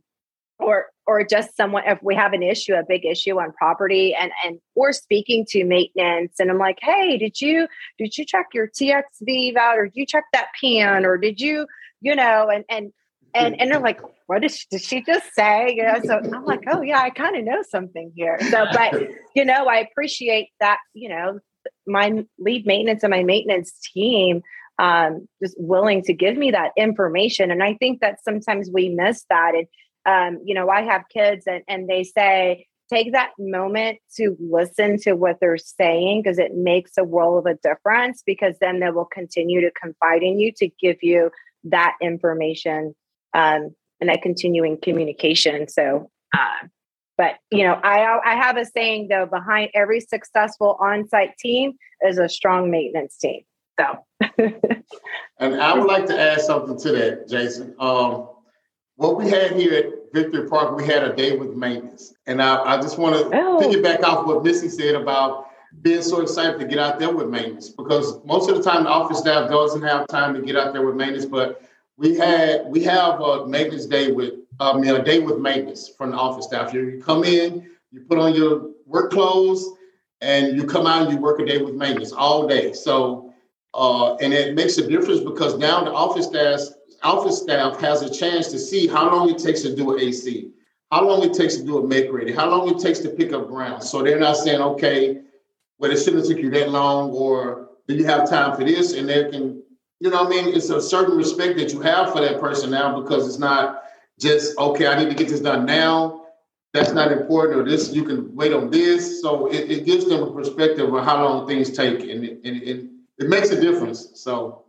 or, 0.58 0.86
or 1.06 1.24
just 1.24 1.56
someone, 1.56 1.82
if 1.86 2.02
we 2.02 2.14
have 2.14 2.32
an 2.32 2.42
issue, 2.42 2.74
a 2.74 2.82
big 2.86 3.04
issue 3.04 3.38
on 3.38 3.52
property 3.52 4.14
and, 4.14 4.32
and, 4.44 4.58
or 4.74 4.92
speaking 4.92 5.44
to 5.50 5.64
maintenance 5.64 6.34
and 6.38 6.50
I'm 6.50 6.58
like, 6.58 6.78
Hey, 6.80 7.18
did 7.18 7.40
you, 7.40 7.68
did 7.98 8.16
you 8.16 8.24
check 8.24 8.46
your 8.52 8.68
TXV 8.68 9.56
out 9.56 9.78
or 9.78 9.84
did 9.86 9.96
you 9.96 10.06
check 10.06 10.24
that 10.32 10.48
pan 10.60 11.04
or 11.04 11.18
did 11.18 11.40
you, 11.40 11.66
you 12.00 12.14
know, 12.14 12.48
and, 12.48 12.64
and, 12.68 12.92
and 13.34 13.60
and 13.60 13.70
they're 13.70 13.80
like, 13.80 14.00
what 14.26 14.42
did 14.42 14.52
she, 14.52 14.64
did 14.70 14.80
she 14.80 15.02
just 15.02 15.34
say? 15.34 15.74
You 15.76 15.84
know, 15.84 16.00
so 16.04 16.18
I'm 16.18 16.44
like, 16.44 16.62
oh 16.70 16.82
yeah, 16.82 17.00
I 17.00 17.10
kind 17.10 17.36
of 17.36 17.44
know 17.44 17.62
something 17.68 18.12
here. 18.14 18.38
So, 18.50 18.64
but 18.72 18.94
you 19.34 19.44
know, 19.44 19.66
I 19.66 19.78
appreciate 19.78 20.48
that. 20.60 20.78
You 20.94 21.08
know, 21.10 21.40
my 21.86 22.24
lead 22.38 22.66
maintenance 22.66 23.02
and 23.02 23.10
my 23.10 23.24
maintenance 23.24 23.72
team 23.92 24.42
um, 24.78 25.28
just 25.42 25.56
willing 25.58 26.02
to 26.02 26.12
give 26.12 26.36
me 26.36 26.50
that 26.52 26.72
information, 26.76 27.50
and 27.50 27.62
I 27.62 27.74
think 27.74 28.00
that 28.00 28.22
sometimes 28.24 28.70
we 28.72 28.88
miss 28.88 29.24
that. 29.30 29.54
And 29.54 29.66
um, 30.06 30.40
you 30.44 30.54
know, 30.54 30.68
I 30.68 30.82
have 30.82 31.04
kids, 31.12 31.44
and 31.46 31.62
and 31.68 31.88
they 31.88 32.04
say 32.04 32.66
take 32.90 33.12
that 33.12 33.30
moment 33.38 33.98
to 34.16 34.36
listen 34.38 34.98
to 35.00 35.14
what 35.14 35.38
they're 35.40 35.56
saying 35.56 36.22
because 36.22 36.38
it 36.38 36.54
makes 36.54 36.92
a 36.98 37.04
world 37.04 37.46
of 37.46 37.52
a 37.52 37.58
difference 37.66 38.22
because 38.26 38.54
then 38.60 38.80
they 38.80 38.90
will 38.90 39.06
continue 39.06 39.60
to 39.62 39.70
confide 39.80 40.22
in 40.22 40.38
you 40.38 40.52
to 40.52 40.68
give 40.80 40.98
you 41.02 41.30
that 41.64 41.94
information 42.02 42.94
um, 43.32 43.74
and 44.00 44.10
that 44.10 44.22
continuing 44.22 44.78
communication. 44.80 45.66
So, 45.68 46.10
uh, 46.36 46.68
but 47.16 47.36
you 47.50 47.64
know, 47.64 47.74
I 47.82 48.18
I 48.24 48.34
have 48.34 48.56
a 48.56 48.64
saying 48.64 49.08
though: 49.08 49.26
behind 49.26 49.70
every 49.74 50.00
successful 50.00 50.76
on-site 50.80 51.38
team 51.38 51.74
is 52.02 52.18
a 52.18 52.28
strong 52.28 52.70
maintenance 52.70 53.16
team. 53.16 53.42
So, 53.80 54.04
and 55.38 55.60
I 55.60 55.74
would 55.74 55.86
like 55.86 56.06
to 56.06 56.20
add 56.20 56.40
something 56.40 56.78
to 56.80 56.92
that, 56.92 57.28
Jason. 57.28 57.74
Um, 57.78 58.28
what 58.96 59.16
we 59.16 59.28
had 59.28 59.52
here 59.52 59.74
at 59.74 60.12
Victory 60.12 60.48
Park, 60.48 60.76
we 60.76 60.84
had 60.86 61.02
a 61.02 61.14
day 61.14 61.36
with 61.36 61.54
maintenance, 61.54 62.14
and 62.26 62.40
I, 62.40 62.76
I 62.76 62.76
just 62.80 62.98
want 62.98 63.16
to 63.16 63.38
oh. 63.38 63.60
piggyback 63.60 64.02
off 64.02 64.26
what 64.26 64.44
Missy 64.44 64.68
said 64.68 64.94
about 64.94 65.50
being 65.82 66.02
so 66.02 66.20
excited 66.20 66.60
to 66.60 66.66
get 66.66 66.78
out 66.78 66.98
there 67.00 67.12
with 67.12 67.28
maintenance 67.28 67.68
because 67.68 68.24
most 68.24 68.48
of 68.48 68.56
the 68.56 68.62
time 68.62 68.84
the 68.84 68.90
office 68.90 69.18
staff 69.18 69.50
doesn't 69.50 69.82
have 69.82 70.06
time 70.06 70.32
to 70.34 70.40
get 70.40 70.56
out 70.56 70.72
there 70.72 70.86
with 70.86 70.94
maintenance, 70.94 71.26
but 71.26 71.62
we 71.96 72.14
had 72.14 72.66
we 72.66 72.82
have 72.84 73.20
a 73.20 73.46
maintenance 73.46 73.86
day 73.86 74.12
with 74.12 74.34
I 74.60 74.76
mean 74.78 74.94
a 74.94 75.02
day 75.02 75.18
with 75.18 75.38
maintenance 75.38 75.88
from 75.88 76.12
the 76.12 76.16
office 76.16 76.46
staff. 76.46 76.72
You 76.72 77.02
come 77.04 77.24
in, 77.24 77.68
you 77.90 78.00
put 78.02 78.18
on 78.18 78.34
your 78.34 78.70
work 78.86 79.10
clothes, 79.10 79.68
and 80.20 80.56
you 80.56 80.64
come 80.64 80.86
out 80.86 81.02
and 81.02 81.12
you 81.12 81.18
work 81.18 81.40
a 81.40 81.44
day 81.44 81.58
with 81.58 81.74
maintenance 81.74 82.12
all 82.12 82.46
day. 82.46 82.72
So 82.72 83.32
uh, 83.74 84.14
and 84.16 84.32
it 84.32 84.54
makes 84.54 84.78
a 84.78 84.86
difference 84.86 85.20
because 85.20 85.58
now 85.58 85.82
the 85.82 85.92
office 85.92 86.26
staff 86.26 86.60
office 87.04 87.42
staff 87.42 87.80
has 87.80 88.02
a 88.02 88.12
chance 88.12 88.48
to 88.48 88.58
see 88.58 88.86
how 88.86 89.10
long 89.10 89.30
it 89.30 89.38
takes 89.38 89.62
to 89.62 89.74
do 89.74 89.94
an 89.94 90.00
AC, 90.00 90.50
how 90.90 91.06
long 91.06 91.22
it 91.22 91.34
takes 91.34 91.56
to 91.56 91.64
do 91.64 91.78
a 91.78 91.86
make 91.86 92.12
ready, 92.12 92.32
how 92.32 92.48
long 92.48 92.68
it 92.68 92.80
takes 92.80 92.98
to 93.00 93.10
pick 93.10 93.32
up 93.32 93.48
ground. 93.48 93.82
So 93.82 94.02
they're 94.02 94.18
not 94.18 94.36
saying, 94.36 94.60
okay, 94.60 95.20
well, 95.78 95.90
it 95.90 95.98
shouldn't 95.98 96.26
have 96.26 96.26
took 96.26 96.38
you 96.38 96.50
that 96.50 96.70
long, 96.70 97.10
or 97.10 97.70
do 97.86 97.94
you 97.94 98.04
have 98.06 98.28
time 98.28 98.56
for 98.56 98.64
this? 98.64 98.92
And 98.94 99.08
they 99.08 99.30
can 99.30 99.64
you 100.04 100.10
know 100.10 100.26
I 100.26 100.28
mean? 100.28 100.54
It's 100.54 100.70
a 100.70 100.82
certain 100.82 101.16
respect 101.16 101.58
that 101.58 101.72
you 101.72 101.80
have 101.80 102.12
for 102.12 102.20
that 102.20 102.40
person 102.40 102.70
now 102.70 103.00
because 103.00 103.26
it's 103.26 103.38
not 103.38 103.84
just, 104.20 104.56
okay, 104.58 104.86
I 104.86 104.98
need 104.98 105.08
to 105.08 105.14
get 105.14 105.28
this 105.28 105.40
done 105.40 105.64
now. 105.64 106.26
That's 106.74 106.92
not 106.92 107.12
important, 107.12 107.60
or 107.60 107.64
this, 107.64 107.94
you 107.94 108.02
can 108.04 108.34
wait 108.34 108.52
on 108.52 108.70
this. 108.70 109.22
So 109.22 109.46
it, 109.46 109.70
it 109.70 109.86
gives 109.86 110.06
them 110.06 110.22
a 110.22 110.32
perspective 110.32 110.92
of 110.92 111.04
how 111.04 111.24
long 111.24 111.46
things 111.46 111.70
take, 111.70 112.00
and 112.00 112.24
it, 112.24 112.40
and 112.44 112.90
it 113.18 113.28
makes 113.28 113.50
a 113.50 113.60
difference. 113.60 114.10
So, 114.14 114.63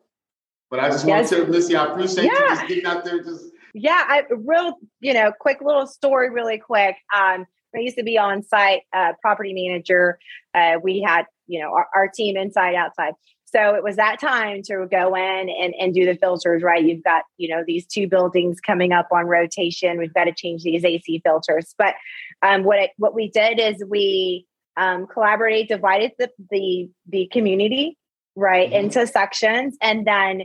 but 0.75 0.83
I 0.83 0.89
just 0.89 1.07
yes. 1.07 1.31
want 1.31 1.45
to 1.45 1.51
Missy, 1.51 1.75
I 1.75 1.85
appreciate 1.85 2.25
yeah. 2.25 2.31
you 2.31 2.49
just 2.49 2.67
getting 2.67 2.85
out 2.85 3.05
there. 3.05 3.23
Just 3.23 3.45
yeah, 3.73 4.03
I 4.07 4.23
real, 4.29 4.77
you 4.99 5.13
know, 5.13 5.31
quick 5.39 5.59
little 5.61 5.87
story, 5.87 6.29
really 6.29 6.57
quick. 6.57 6.95
Um, 7.15 7.45
I 7.75 7.79
used 7.79 7.97
to 7.97 8.03
be 8.03 8.17
on 8.17 8.43
site 8.43 8.81
uh, 8.93 9.13
property 9.21 9.53
manager. 9.53 10.17
Uh, 10.53 10.77
we 10.81 11.01
had, 11.01 11.25
you 11.47 11.61
know, 11.61 11.73
our, 11.73 11.87
our 11.93 12.07
team 12.07 12.37
inside, 12.37 12.75
outside 12.75 13.13
so 13.55 13.73
it 13.73 13.83
was 13.83 13.95
that 13.95 14.19
time 14.19 14.63
to 14.63 14.85
go 14.91 15.15
in 15.15 15.49
and, 15.49 15.73
and 15.79 15.93
do 15.93 16.05
the 16.05 16.17
filters, 16.17 16.61
right? 16.61 16.83
You've 16.83 17.03
got, 17.05 17.23
you 17.37 17.47
know, 17.47 17.63
these 17.65 17.85
two 17.85 18.05
buildings 18.05 18.59
coming 18.59 18.91
up 18.91 19.07
on 19.11 19.27
rotation. 19.27 19.97
We've 19.97 20.13
got 20.13 20.25
to 20.25 20.33
change 20.33 20.63
these 20.63 20.83
AC 20.83 21.21
filters. 21.23 21.73
But 21.77 21.95
um, 22.41 22.65
what 22.65 22.79
it, 22.79 22.89
what 22.97 23.15
we 23.15 23.29
did 23.29 23.61
is 23.61 23.81
we 23.87 24.45
um, 24.75 25.07
collaborated, 25.07 25.69
divided 25.69 26.11
the, 26.19 26.31
the, 26.51 26.89
the 27.07 27.29
community, 27.31 27.97
right, 28.35 28.69
mm-hmm. 28.69 28.85
into 28.85 29.07
sections. 29.07 29.77
And 29.81 30.05
then 30.05 30.43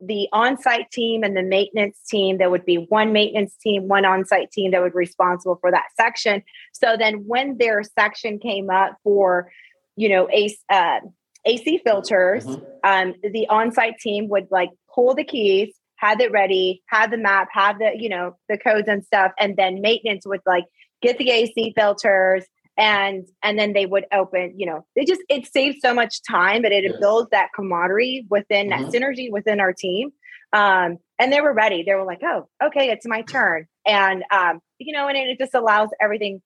the 0.00 0.28
on-site 0.32 0.90
team 0.90 1.22
and 1.22 1.36
the 1.36 1.42
maintenance 1.42 1.98
team 2.08 2.38
there 2.38 2.48
would 2.48 2.64
be 2.64 2.86
one 2.88 3.12
maintenance 3.12 3.54
team 3.62 3.86
one 3.86 4.06
on-site 4.06 4.50
team 4.50 4.70
that 4.70 4.80
would 4.80 4.94
be 4.94 4.96
responsible 4.96 5.58
for 5.60 5.70
that 5.70 5.84
section 5.94 6.42
so 6.72 6.96
then 6.98 7.16
when 7.26 7.58
their 7.58 7.82
section 7.82 8.38
came 8.38 8.70
up 8.70 8.96
for 9.04 9.52
you 9.96 10.08
know 10.08 10.26
a 10.32 10.56
uh, 10.70 11.00
AC 11.44 11.80
filters. 11.84 12.44
Mm-hmm. 12.44 12.64
Um, 12.84 13.14
the 13.22 13.48
on-site 13.48 13.98
team 13.98 14.28
would 14.28 14.48
like 14.50 14.70
pull 14.94 15.14
the 15.14 15.24
keys, 15.24 15.74
have 15.96 16.20
it 16.20 16.32
ready, 16.32 16.82
have 16.86 17.10
the 17.10 17.16
map, 17.16 17.48
have 17.52 17.78
the 17.78 17.92
you 17.96 18.08
know 18.08 18.36
the 18.48 18.58
codes 18.58 18.88
and 18.88 19.04
stuff, 19.04 19.32
and 19.38 19.56
then 19.56 19.80
maintenance 19.80 20.26
would 20.26 20.40
like 20.46 20.64
get 21.02 21.18
the 21.18 21.30
AC 21.30 21.74
filters 21.76 22.44
and 22.80 23.28
and 23.42 23.58
then 23.58 23.74
they 23.74 23.86
would 23.86 24.06
open. 24.12 24.54
You 24.56 24.66
know, 24.66 24.86
they 24.96 25.04
just 25.04 25.20
it 25.28 25.46
saves 25.46 25.76
so 25.80 25.94
much 25.94 26.22
time, 26.22 26.62
but 26.62 26.72
it 26.72 26.84
yes. 26.84 26.94
builds 26.98 27.30
that 27.30 27.50
camaraderie 27.54 28.26
within 28.28 28.70
mm-hmm. 28.70 28.84
that 28.84 28.92
synergy 28.92 29.30
within 29.30 29.60
our 29.60 29.72
team. 29.72 30.10
Um, 30.52 30.96
and 31.18 31.32
they 31.32 31.42
were 31.42 31.52
ready. 31.52 31.84
They 31.84 31.94
were 31.94 32.04
like, 32.04 32.22
"Oh, 32.24 32.48
okay, 32.64 32.90
it's 32.90 33.06
my 33.06 33.22
turn," 33.22 33.66
and 33.86 34.24
um, 34.32 34.60
you 34.78 34.92
know, 34.94 35.06
and 35.06 35.16
it 35.16 35.38
just 35.38 35.54
allows 35.54 35.90
everything, 36.00 36.40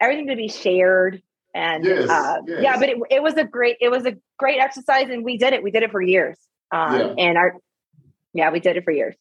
everything 0.00 0.26
to 0.26 0.36
be 0.36 0.48
shared. 0.48 1.22
And 1.54 1.84
Yes, 1.84 2.10
uh, 2.10 2.40
yes. 2.46 2.60
yeah, 2.62 2.78
but 2.78 2.90
it, 2.90 2.98
it 3.10 3.22
was 3.22 3.34
a 3.34 3.44
great, 3.44 3.76
it 3.80 3.88
was 3.88 4.04
a 4.04 4.16
great 4.36 4.58
exercise, 4.58 5.08
and 5.08 5.24
we 5.24 5.38
did 5.38 5.54
it. 5.54 5.62
We 5.62 5.70
did 5.70 5.82
it 5.82 5.90
for 5.90 6.02
years. 6.02 6.36
Um, 6.70 6.94
Yeah. 6.94 7.14
and 7.16 7.38
our, 7.38 7.54
yeah, 8.34 8.50
we 8.50 8.60
did 8.60 8.76
it 8.76 8.84
for 8.84 8.90
years. 8.90 9.16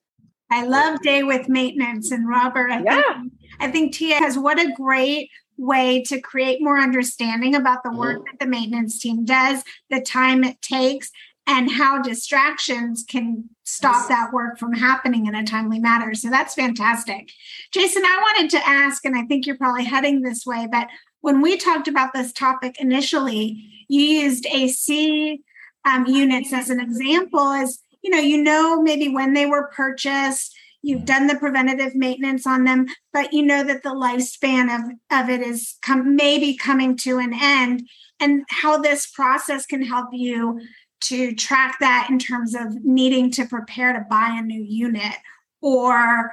I 0.52 0.66
love 0.66 1.02
day 1.02 1.24
with 1.24 1.48
maintenance 1.48 2.12
and 2.12 2.28
Robert. 2.28 2.70
I 2.70 2.82
Yeah. 2.84 3.02
think 3.02 3.34
I 3.60 3.72
think 3.72 3.94
Tia 3.94 4.16
has 4.16 4.38
what 4.38 4.60
a 4.60 4.72
great 4.74 5.30
way 5.58 6.04
to 6.04 6.20
create 6.22 6.62
more 6.62 6.80
understanding 6.80 7.56
about 7.56 7.84
the 7.84 7.92
work 7.92 8.22
Mhm. 8.22 8.26
that 8.26 8.40
the 8.40 8.46
maintenance 8.46 9.00
team 9.00 9.26
does, 9.26 9.64
the 9.90 10.02
time 10.02 10.44
it 10.44 10.62
takes, 10.62 11.12
and 11.48 11.72
how 11.72 12.02
distractions 12.02 13.06
can 13.08 13.50
stop 13.64 14.08
that 14.10 14.34
work 14.34 14.60
from 14.60 14.74
happening 14.74 15.28
in 15.28 15.36
a 15.36 15.46
timely 15.46 15.80
manner. 15.80 16.14
So 16.14 16.30
that's 16.30 16.54
fantastic. 16.54 17.32
Jason, 17.72 18.04
I 18.06 18.20
wanted 18.22 18.50
to 18.52 18.68
ask, 18.68 19.06
and 19.06 19.16
I 19.16 19.24
think 19.24 19.46
you're 19.46 19.58
probably 19.58 19.86
heading 19.86 20.22
this 20.22 20.46
way, 20.46 20.68
but 20.70 20.88
when 21.22 21.42
we 21.42 21.58
talked 21.58 21.88
about 21.88 22.14
this 22.14 22.32
topic 22.34 22.80
initially, 22.80 23.86
you 23.88 24.02
used 24.02 24.46
AC 24.46 25.42
um, 25.86 26.06
units 26.06 26.52
as 26.52 26.70
an 26.70 26.80
example 26.82 27.40
as 27.40 27.80
you 28.02 28.10
know 28.10 28.18
you 28.20 28.42
know 28.44 28.82
maybe 28.82 29.08
when 29.08 29.34
they 29.34 29.46
were 29.46 29.72
purchased 29.76 30.54
you've 30.82 31.06
done 31.06 31.28
the 31.28 31.36
preventative 31.36 31.96
maintenance 31.96 32.46
on 32.46 32.64
them 32.64 32.88
but 33.14 33.34
you 33.34 33.44
know 33.44 33.64
that 33.64 33.84
the 33.84 33.90
lifespan 33.90 34.74
of, 34.74 34.82
of 35.12 35.30
it 35.30 35.42
is 35.42 35.78
come 35.82 36.16
maybe 36.16 36.56
coming 36.56 36.96
to 36.98 37.18
an 37.18 37.34
end. 37.34 37.88
And 38.20 38.44
how 38.50 38.78
this 38.78 39.08
process 39.08 39.66
can 39.66 39.84
help 39.84 40.10
you 40.12 40.60
to 41.02 41.34
track 41.34 41.78
that 41.80 42.08
in 42.10 42.20
terms 42.20 42.56
of 42.56 42.84
needing 42.84 43.32
to 43.32 43.46
prepare 43.46 43.94
to 43.94 44.06
buy 44.10 44.36
a 44.38 44.42
new 44.42 44.62
unit 44.62 45.14
or 45.62 46.32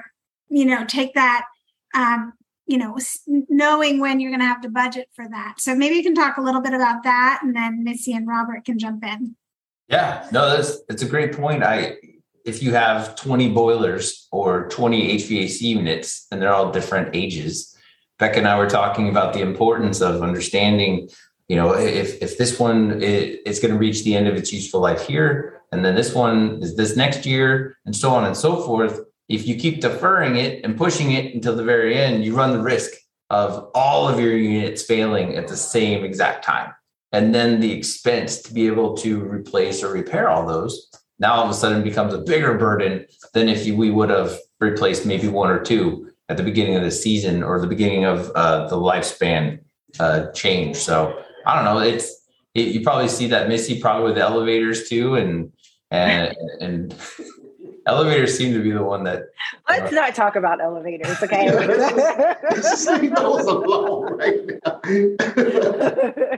you 0.48 0.64
know 0.64 0.85
take 0.85 1.14
that 1.14 1.46
um, 1.94 2.33
you 2.66 2.78
know 2.78 2.98
knowing 3.26 4.00
when 4.00 4.20
you're 4.20 4.30
going 4.30 4.40
to 4.40 4.46
have 4.46 4.62
to 4.62 4.70
budget 4.70 5.09
for 5.14 5.28
that. 5.28 5.54
So 5.59 5.74
maybe 5.74 5.96
you 5.96 6.02
can 6.02 6.14
talk 6.14 6.38
a 6.38 6.42
little 6.42 6.62
bit 6.62 6.72
about 6.72 7.02
that 7.04 7.40
and 7.42 7.54
then 7.54 7.85
missy 7.85 8.12
and 8.12 8.26
robert 8.26 8.64
can 8.64 8.78
jump 8.78 9.04
in. 9.04 9.37
Yeah, 9.88 10.26
no, 10.33 10.48
that's 10.48 10.83
that's 10.88 11.02
a 11.02 11.09
great 11.09 11.35
point. 11.35 11.62
I 11.62 11.96
if 12.44 12.62
you 12.62 12.72
have 12.74 13.16
20 13.16 13.50
boilers 13.50 14.28
or 14.30 14.68
20 14.68 15.18
HVAC 15.18 15.61
units 15.61 16.26
and 16.30 16.40
they're 16.40 16.52
all 16.52 16.70
different 16.70 17.14
ages, 17.14 17.76
Becca 18.18 18.38
and 18.38 18.48
I 18.48 18.59
were 18.59 18.68
talking 18.68 19.09
about 19.09 19.33
the 19.33 19.40
importance 19.40 20.00
of 20.00 20.22
understanding, 20.22 21.09
you 21.48 21.57
know, 21.57 21.74
if 21.74 22.22
if 22.22 22.38
this 22.38 22.59
one 22.59 23.00
is 23.02 23.59
going 23.61 23.72
to 23.72 23.78
reach 23.78 24.04
the 24.04 24.14
end 24.14 24.28
of 24.28 24.37
its 24.37 24.52
useful 24.52 24.80
life 24.80 25.07
here, 25.07 25.62
and 25.72 25.85
then 25.85 25.94
this 25.94 26.14
one 26.14 26.62
is 26.62 26.76
this 26.76 26.96
next 26.96 27.26
year, 27.26 27.76
and 27.85 27.94
so 27.94 28.11
on 28.11 28.24
and 28.24 28.37
so 28.37 28.62
forth. 28.62 29.00
If 29.28 29.46
you 29.46 29.57
keep 29.57 29.80
deferring 29.80 30.37
it 30.37 30.64
and 30.64 30.76
pushing 30.76 31.12
it 31.12 31.35
until 31.35 31.57
the 31.57 31.64
very 31.64 31.96
end, 31.98 32.24
you 32.24 32.37
run 32.37 32.52
the 32.52 32.62
risk 32.62 32.92
of 33.30 33.70
all 33.74 34.07
of 34.07 34.20
your 34.20 34.37
units 34.37 34.83
failing 34.83 35.37
at 35.37 35.48
the 35.48 35.57
same 35.57 36.04
exact 36.04 36.44
time 36.44 36.72
and 37.14 37.33
then 37.33 37.61
the 37.61 37.72
expense 37.72 38.42
to 38.42 38.52
be 38.52 38.66
able 38.66 38.96
to 38.96 39.20
replace 39.22 39.85
or 39.85 39.92
repair 39.92 40.28
all 40.28 40.44
those 40.44 40.90
now 41.24 41.37
all 41.37 41.44
of 41.44 41.50
a 41.50 41.54
sudden 41.54 41.82
becomes 41.82 42.12
a 42.12 42.18
bigger 42.18 42.58
burden 42.58 43.06
than 43.32 43.48
if 43.48 43.66
we 43.66 43.90
would 43.90 44.10
have 44.10 44.38
replaced 44.60 45.06
maybe 45.06 45.26
one 45.26 45.50
or 45.50 45.58
two 45.58 46.10
at 46.28 46.37
the 46.37 46.42
beginning 46.42 46.76
of 46.76 46.82
the 46.82 46.90
season 46.90 47.42
or 47.42 47.58
the 47.58 47.66
beginning 47.66 48.04
of 48.04 48.30
uh, 48.34 48.68
the 48.68 48.76
lifespan 48.76 49.58
uh, 50.00 50.30
change. 50.32 50.76
So 50.76 51.18
I 51.46 51.54
don't 51.54 51.64
know. 51.64 51.78
It's 51.78 52.08
it, 52.54 52.68
you 52.74 52.82
probably 52.82 53.08
see 53.08 53.26
that 53.28 53.48
Missy 53.48 53.80
probably 53.80 54.10
with 54.10 54.18
elevators 54.18 54.87
too, 54.90 55.14
and 55.14 55.50
and 55.90 56.37
and 56.60 56.94
elevators 57.86 58.36
seem 58.36 58.52
to 58.54 58.62
be 58.62 58.70
the 58.70 58.82
one 58.82 59.04
that 59.04 59.24
Let's 59.68 59.92
not 59.92 60.14
talk 60.14 60.36
about 60.36 60.60
elevators, 60.60 61.22
okay? 61.22 61.46
Just 62.54 62.88
leave 62.88 63.14
those 63.14 63.44
alone 63.46 64.14
right 64.14 64.46
now. 64.64 64.80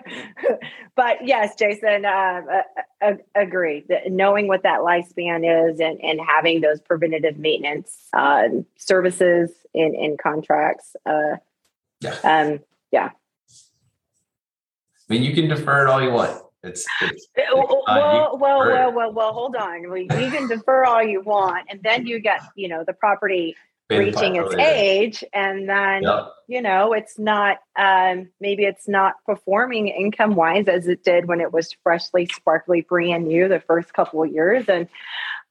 but 0.97 1.27
yes, 1.27 1.55
Jason, 1.57 2.05
uh, 2.05 2.43
uh, 2.51 2.63
uh, 3.03 3.13
agree. 3.35 3.85
That 3.89 4.11
knowing 4.11 4.49
what 4.49 4.63
that 4.63 4.81
lifespan 4.81 5.71
is 5.71 5.81
and, 5.81 6.01
and 6.01 6.21
having 6.21 6.61
those 6.61 6.81
preventative 6.81 7.39
maintenance 7.39 8.09
uh, 8.13 8.49
services 8.77 9.51
in, 9.75 9.95
in 9.95 10.17
contracts. 10.17 10.97
Uh, 11.05 11.37
Yeah. 12.01 12.19
Um, 12.25 12.61
yeah. 12.93 13.11
I 15.09 15.13
mean 15.13 15.23
you 15.23 15.35
can 15.35 15.49
defer 15.49 15.87
it 15.87 15.89
all 15.89 16.03
you 16.03 16.11
want. 16.11 16.43
It's, 16.67 16.87
it's 17.03 17.29
Well, 17.37 17.83
uh, 17.87 17.95
well, 17.95 18.39
well, 18.39 18.59
well, 18.67 18.93
well, 18.93 19.13
well, 19.13 19.33
hold 19.33 19.57
on. 19.57 19.91
We, 19.91 20.03
you 20.03 20.31
can 20.31 20.49
defer 20.49 20.85
all 20.85 21.03
you 21.03 21.21
want, 21.21 21.67
and 21.71 21.81
then 21.83 22.07
you 22.07 22.19
get, 22.21 22.41
you 22.55 22.69
know, 22.69 22.85
the 22.85 22.93
property 22.93 23.57
reaching 23.91 24.37
its 24.37 24.55
age, 24.55 25.25
and 25.33 25.69
then 25.69 26.03
Yep. 26.03 26.33
you 26.49 26.63
know 26.63 26.93
it's 26.93 27.19
not 27.19 27.59
um 27.79 28.29
maybe 28.41 28.65
it's 28.65 28.89
not 28.89 29.15
performing 29.25 29.89
income 29.89 30.35
wise 30.35 30.69
as 30.69 30.87
it 30.87 31.05
did 31.05 31.27
when 31.27 31.41
it 31.41 31.53
was 31.53 31.75
freshly 31.83 32.27
sparkly 32.27 32.81
brand 32.83 33.27
new 33.27 33.49
the 33.49 33.61
first 33.61 33.93
couple 33.93 34.23
of 34.23 34.33
years 34.33 34.69
and 34.69 34.89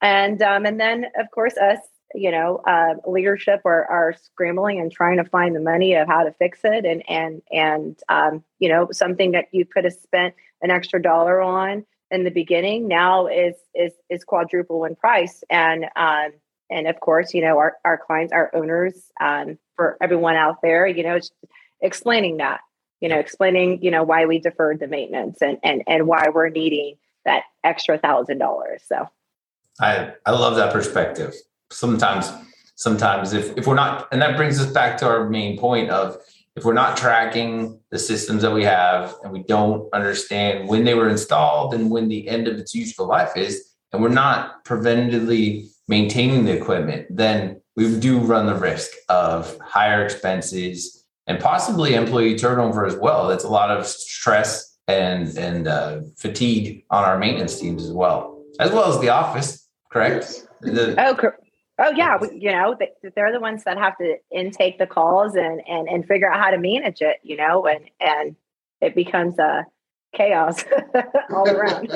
and 0.02 0.42
um 0.42 0.66
and 0.66 0.78
then 0.78 1.06
of 1.18 1.30
course 1.30 1.56
us 1.56 1.78
you 2.14 2.30
know 2.30 2.56
uh, 2.66 2.94
leadership 3.06 3.60
are, 3.64 3.84
are 3.86 4.14
scrambling 4.22 4.80
and 4.80 4.92
trying 4.92 5.16
to 5.16 5.24
find 5.24 5.54
the 5.54 5.60
money 5.60 5.94
of 5.94 6.06
how 6.06 6.22
to 6.22 6.32
fix 6.32 6.60
it 6.64 6.84
and 6.84 7.02
and 7.08 7.42
and 7.50 8.00
um 8.08 8.44
you 8.58 8.68
know 8.68 8.88
something 8.92 9.32
that 9.32 9.46
you 9.52 9.64
could 9.64 9.84
have 9.84 9.94
spent 9.94 10.34
an 10.62 10.70
extra 10.70 11.00
dollar 11.00 11.40
on 11.40 11.84
in 12.10 12.24
the 12.24 12.30
beginning 12.30 12.88
now 12.88 13.26
is 13.26 13.54
is 13.74 13.92
is 14.10 14.24
quadruple 14.24 14.84
in 14.84 14.96
price. 14.96 15.42
And 15.50 15.84
um 15.96 16.32
and 16.70 16.86
of 16.86 17.00
course 17.00 17.34
you 17.34 17.42
know 17.42 17.58
our, 17.58 17.76
our 17.84 17.98
clients 17.98 18.32
our 18.32 18.50
owners 18.54 19.10
um, 19.20 19.58
for 19.76 19.96
everyone 20.00 20.36
out 20.36 20.56
there 20.62 20.86
you 20.86 21.02
know 21.02 21.18
explaining 21.80 22.38
that 22.38 22.60
you 23.00 23.08
know 23.08 23.18
explaining 23.18 23.82
you 23.82 23.90
know 23.90 24.02
why 24.02 24.26
we 24.26 24.38
deferred 24.38 24.80
the 24.80 24.86
maintenance 24.86 25.42
and 25.42 25.58
and 25.62 25.82
and 25.86 26.06
why 26.06 26.26
we're 26.32 26.48
needing 26.48 26.96
that 27.24 27.42
extra 27.64 27.98
thousand 27.98 28.38
dollars. 28.38 28.82
So. 28.86 29.08
I 29.80 30.12
I 30.24 30.30
love 30.30 30.56
that 30.56 30.72
perspective. 30.72 31.34
Sometimes 31.70 32.32
sometimes 32.76 33.32
if 33.32 33.56
if 33.58 33.66
we're 33.66 33.74
not 33.74 34.08
and 34.12 34.22
that 34.22 34.36
brings 34.36 34.58
us 34.58 34.70
back 34.72 34.96
to 34.98 35.06
our 35.06 35.28
main 35.28 35.58
point 35.58 35.90
of 35.90 36.16
if 36.56 36.64
we're 36.64 36.72
not 36.72 36.96
tracking 36.96 37.78
the 37.90 37.98
systems 37.98 38.42
that 38.42 38.52
we 38.52 38.64
have 38.64 39.14
and 39.22 39.32
we 39.32 39.42
don't 39.42 39.92
understand 39.92 40.68
when 40.68 40.84
they 40.84 40.94
were 40.94 41.08
installed 41.08 41.74
and 41.74 41.90
when 41.90 42.08
the 42.08 42.26
end 42.28 42.48
of 42.48 42.56
its 42.58 42.74
useful 42.74 43.06
life 43.06 43.36
is 43.36 43.74
and 43.92 44.02
we're 44.02 44.08
not 44.08 44.64
preventatively 44.64 45.68
maintaining 45.86 46.44
the 46.44 46.52
equipment 46.52 47.06
then 47.10 47.60
we 47.76 48.00
do 48.00 48.18
run 48.18 48.46
the 48.46 48.54
risk 48.54 48.90
of 49.08 49.56
higher 49.60 50.02
expenses 50.02 51.04
and 51.26 51.40
possibly 51.40 51.94
employee 51.94 52.38
turnover 52.38 52.86
as 52.86 52.96
well. 52.96 53.28
That's 53.28 53.44
a 53.44 53.48
lot 53.48 53.70
of 53.70 53.86
stress 53.86 54.76
and 54.88 55.36
and 55.36 55.66
uh, 55.66 56.00
fatigue 56.16 56.84
on 56.90 57.04
our 57.04 57.18
maintenance 57.18 57.60
teams 57.60 57.84
as 57.84 57.92
well 57.92 58.40
as 58.60 58.70
well 58.70 58.92
as 58.92 59.00
the 59.00 59.08
office 59.08 59.68
correct? 59.90 60.46
The, 60.60 60.94
oh 61.04 61.14
cor- 61.16 61.38
oh 61.78 61.92
yeah 61.94 62.16
we, 62.20 62.28
you 62.38 62.50
know 62.50 62.76
they, 62.78 62.90
they're 63.14 63.32
the 63.32 63.40
ones 63.40 63.64
that 63.64 63.78
have 63.78 63.96
to 63.98 64.16
intake 64.30 64.78
the 64.78 64.86
calls 64.86 65.34
and 65.34 65.60
and 65.68 65.88
and 65.88 66.06
figure 66.06 66.30
out 66.30 66.40
how 66.40 66.50
to 66.50 66.58
manage 66.58 67.00
it 67.00 67.16
you 67.22 67.36
know 67.36 67.66
and 67.66 67.84
and 68.00 68.36
it 68.80 68.94
becomes 68.94 69.38
a 69.38 69.64
chaos 70.14 70.64
all 71.30 71.48
around 71.48 71.88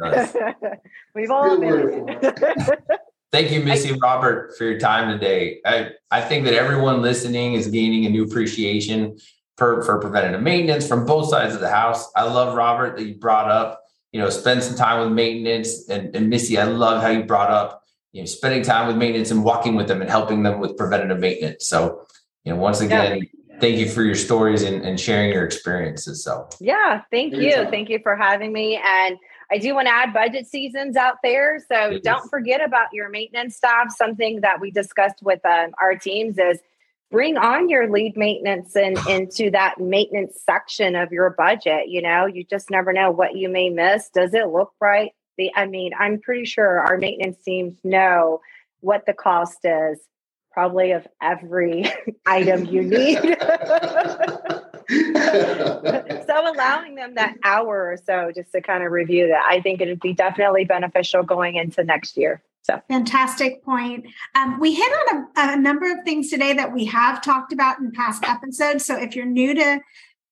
we've 1.14 1.30
all 1.30 1.58
Good 1.58 2.06
been. 2.06 2.76
Thank 3.34 3.50
you, 3.50 3.64
Missy 3.64 3.88
and 3.88 4.00
Robert, 4.00 4.56
for 4.56 4.62
your 4.62 4.78
time 4.78 5.10
today. 5.10 5.58
I, 5.66 5.90
I 6.12 6.20
think 6.20 6.44
that 6.44 6.54
everyone 6.54 7.02
listening 7.02 7.54
is 7.54 7.66
gaining 7.66 8.06
a 8.06 8.08
new 8.08 8.22
appreciation 8.22 9.18
for, 9.56 9.82
for 9.82 9.98
preventative 9.98 10.40
maintenance 10.40 10.86
from 10.86 11.04
both 11.04 11.30
sides 11.30 11.52
of 11.52 11.60
the 11.60 11.68
house. 11.68 12.10
I 12.14 12.24
love 12.24 12.54
Robert 12.54 12.96
that 12.96 13.04
you 13.04 13.16
brought 13.16 13.50
up, 13.50 13.82
you 14.12 14.20
know, 14.20 14.30
spend 14.30 14.62
some 14.62 14.76
time 14.76 15.00
with 15.00 15.12
maintenance 15.12 15.88
and, 15.88 16.14
and 16.14 16.30
Missy, 16.30 16.58
I 16.58 16.64
love 16.64 17.02
how 17.02 17.08
you 17.08 17.24
brought 17.24 17.50
up, 17.50 17.82
you 18.14 18.22
know, 18.22 18.26
spending 18.26 18.62
time 18.62 18.86
with 18.86 18.96
maintenance 18.96 19.32
and 19.32 19.42
walking 19.42 19.74
with 19.74 19.88
them 19.88 20.00
and 20.00 20.08
helping 20.08 20.44
them 20.44 20.60
with 20.60 20.76
preventative 20.76 21.18
maintenance. 21.18 21.66
So, 21.66 22.06
you 22.44 22.54
know, 22.54 22.60
once 22.60 22.80
again, 22.80 23.20
thank 23.60 23.76
you 23.76 23.90
for 23.90 24.04
your 24.04 24.14
stories 24.14 24.62
and, 24.62 24.82
and 24.82 25.00
sharing 25.00 25.32
your 25.32 25.44
experiences. 25.44 26.22
So 26.22 26.48
Yeah, 26.60 27.02
thank 27.10 27.32
you. 27.32 27.50
Anytime. 27.50 27.70
Thank 27.72 27.88
you 27.90 27.98
for 28.04 28.14
having 28.14 28.52
me. 28.52 28.80
And 28.82 29.18
I 29.50 29.58
do 29.58 29.74
want 29.74 29.88
to 29.88 29.92
add 29.92 30.14
budget 30.14 30.46
seasons 30.46 30.96
out 30.96 31.16
there. 31.24 31.58
So 31.58 31.90
Yes. 31.90 32.02
don't 32.04 32.28
forget 32.30 32.64
about 32.64 32.92
your 32.92 33.08
maintenance 33.08 33.56
staff. 33.56 33.90
Something 33.90 34.42
that 34.42 34.60
we 34.60 34.70
discussed 34.70 35.20
with 35.20 35.44
um, 35.44 35.72
our 35.80 35.96
teams 35.96 36.38
is 36.38 36.60
bring 37.10 37.36
on 37.36 37.68
your 37.68 37.90
lead 37.90 38.16
maintenance 38.16 38.76
and 38.76 38.96
into 39.08 39.50
that 39.50 39.80
maintenance 39.80 40.40
section 40.46 40.94
of 40.94 41.10
your 41.10 41.30
budget. 41.30 41.88
You 41.88 42.00
know, 42.00 42.26
you 42.26 42.44
just 42.44 42.70
never 42.70 42.92
know 42.92 43.10
what 43.10 43.34
you 43.34 43.48
may 43.48 43.70
miss. 43.70 44.08
Does 44.08 44.34
it 44.34 44.50
look 44.50 44.72
right? 44.80 45.10
The, 45.36 45.50
I 45.54 45.66
mean, 45.66 45.92
I'm 45.98 46.20
pretty 46.20 46.44
sure 46.44 46.80
our 46.80 46.96
maintenance 46.98 47.38
teams 47.44 47.74
know 47.82 48.40
what 48.80 49.06
the 49.06 49.12
cost 49.12 49.58
is, 49.64 49.98
probably 50.52 50.92
of 50.92 51.06
every 51.20 51.84
item 52.26 52.66
you 52.66 52.82
need. 52.82 53.18
so 56.26 56.52
allowing 56.52 56.94
them 56.94 57.14
that 57.14 57.34
hour 57.42 57.92
or 57.92 57.96
so 57.96 58.30
just 58.34 58.52
to 58.52 58.60
kind 58.60 58.84
of 58.84 58.92
review 58.92 59.28
that, 59.28 59.44
I 59.48 59.60
think 59.60 59.80
it'd 59.80 60.00
be 60.00 60.12
definitely 60.12 60.64
beneficial 60.64 61.22
going 61.22 61.56
into 61.56 61.82
next 61.82 62.16
year. 62.16 62.42
So 62.62 62.80
fantastic 62.88 63.62
point. 63.62 64.06
Um, 64.34 64.58
we 64.58 64.74
hit 64.74 64.90
on 64.90 65.16
a, 65.36 65.52
a 65.52 65.56
number 65.56 65.92
of 65.92 66.04
things 66.04 66.30
today 66.30 66.54
that 66.54 66.72
we 66.72 66.86
have 66.86 67.20
talked 67.20 67.52
about 67.52 67.78
in 67.78 67.92
past 67.92 68.24
episodes. 68.24 68.86
So 68.86 68.96
if 68.96 69.14
you're 69.14 69.26
new 69.26 69.54
to 69.54 69.80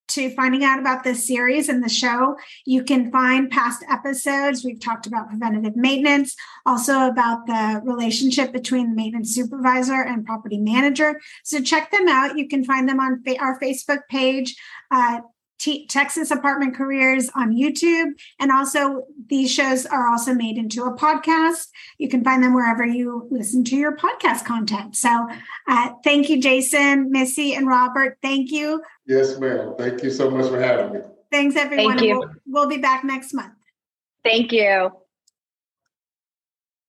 to 0.09 0.29
finding 0.31 0.63
out 0.63 0.79
about 0.79 1.03
this 1.03 1.25
series 1.25 1.69
and 1.69 1.83
the 1.83 1.89
show, 1.89 2.35
you 2.65 2.83
can 2.83 3.11
find 3.11 3.49
past 3.49 3.83
episodes. 3.89 4.63
We've 4.63 4.79
talked 4.79 5.07
about 5.07 5.29
preventative 5.29 5.75
maintenance, 5.75 6.35
also 6.65 7.07
about 7.07 7.47
the 7.47 7.81
relationship 7.83 8.51
between 8.51 8.89
the 8.89 8.95
maintenance 8.95 9.33
supervisor 9.33 10.01
and 10.01 10.25
property 10.25 10.57
manager. 10.57 11.19
So 11.43 11.61
check 11.61 11.91
them 11.91 12.07
out. 12.07 12.37
You 12.37 12.47
can 12.47 12.63
find 12.63 12.87
them 12.87 12.99
on 12.99 13.23
our 13.39 13.59
Facebook 13.59 14.01
page. 14.09 14.55
Uh, 14.91 15.21
T- 15.63 15.87
Texas 15.87 16.29
Apartment 16.29 16.75
Careers 16.75 17.29
on 17.35 17.55
YouTube. 17.55 18.11
And 18.37 18.51
also, 18.51 19.03
these 19.29 19.49
shows 19.49 19.85
are 19.85 20.09
also 20.09 20.33
made 20.33 20.57
into 20.57 20.83
a 20.83 20.93
podcast. 20.93 21.67
You 21.97 22.09
can 22.09 22.21
find 22.21 22.43
them 22.43 22.53
wherever 22.53 22.85
you 22.85 23.29
listen 23.31 23.63
to 23.65 23.77
your 23.77 23.95
podcast 23.95 24.43
content. 24.43 24.97
So, 24.97 25.25
uh, 25.69 25.91
thank 26.03 26.29
you, 26.29 26.41
Jason, 26.41 27.11
Missy, 27.11 27.55
and 27.55 27.65
Robert. 27.65 28.17
Thank 28.21 28.51
you. 28.51 28.83
Yes, 29.07 29.39
ma'am. 29.39 29.75
Thank 29.77 30.03
you 30.03 30.11
so 30.11 30.29
much 30.29 30.49
for 30.49 30.59
having 30.59 30.95
me. 30.95 30.99
Thanks, 31.31 31.55
everyone. 31.55 31.97
Thank 31.97 32.09
you. 32.09 32.19
We'll, 32.19 32.29
we'll 32.45 32.67
be 32.67 32.79
back 32.79 33.05
next 33.05 33.33
month. 33.33 33.53
Thank 34.25 34.51
you. 34.51 34.91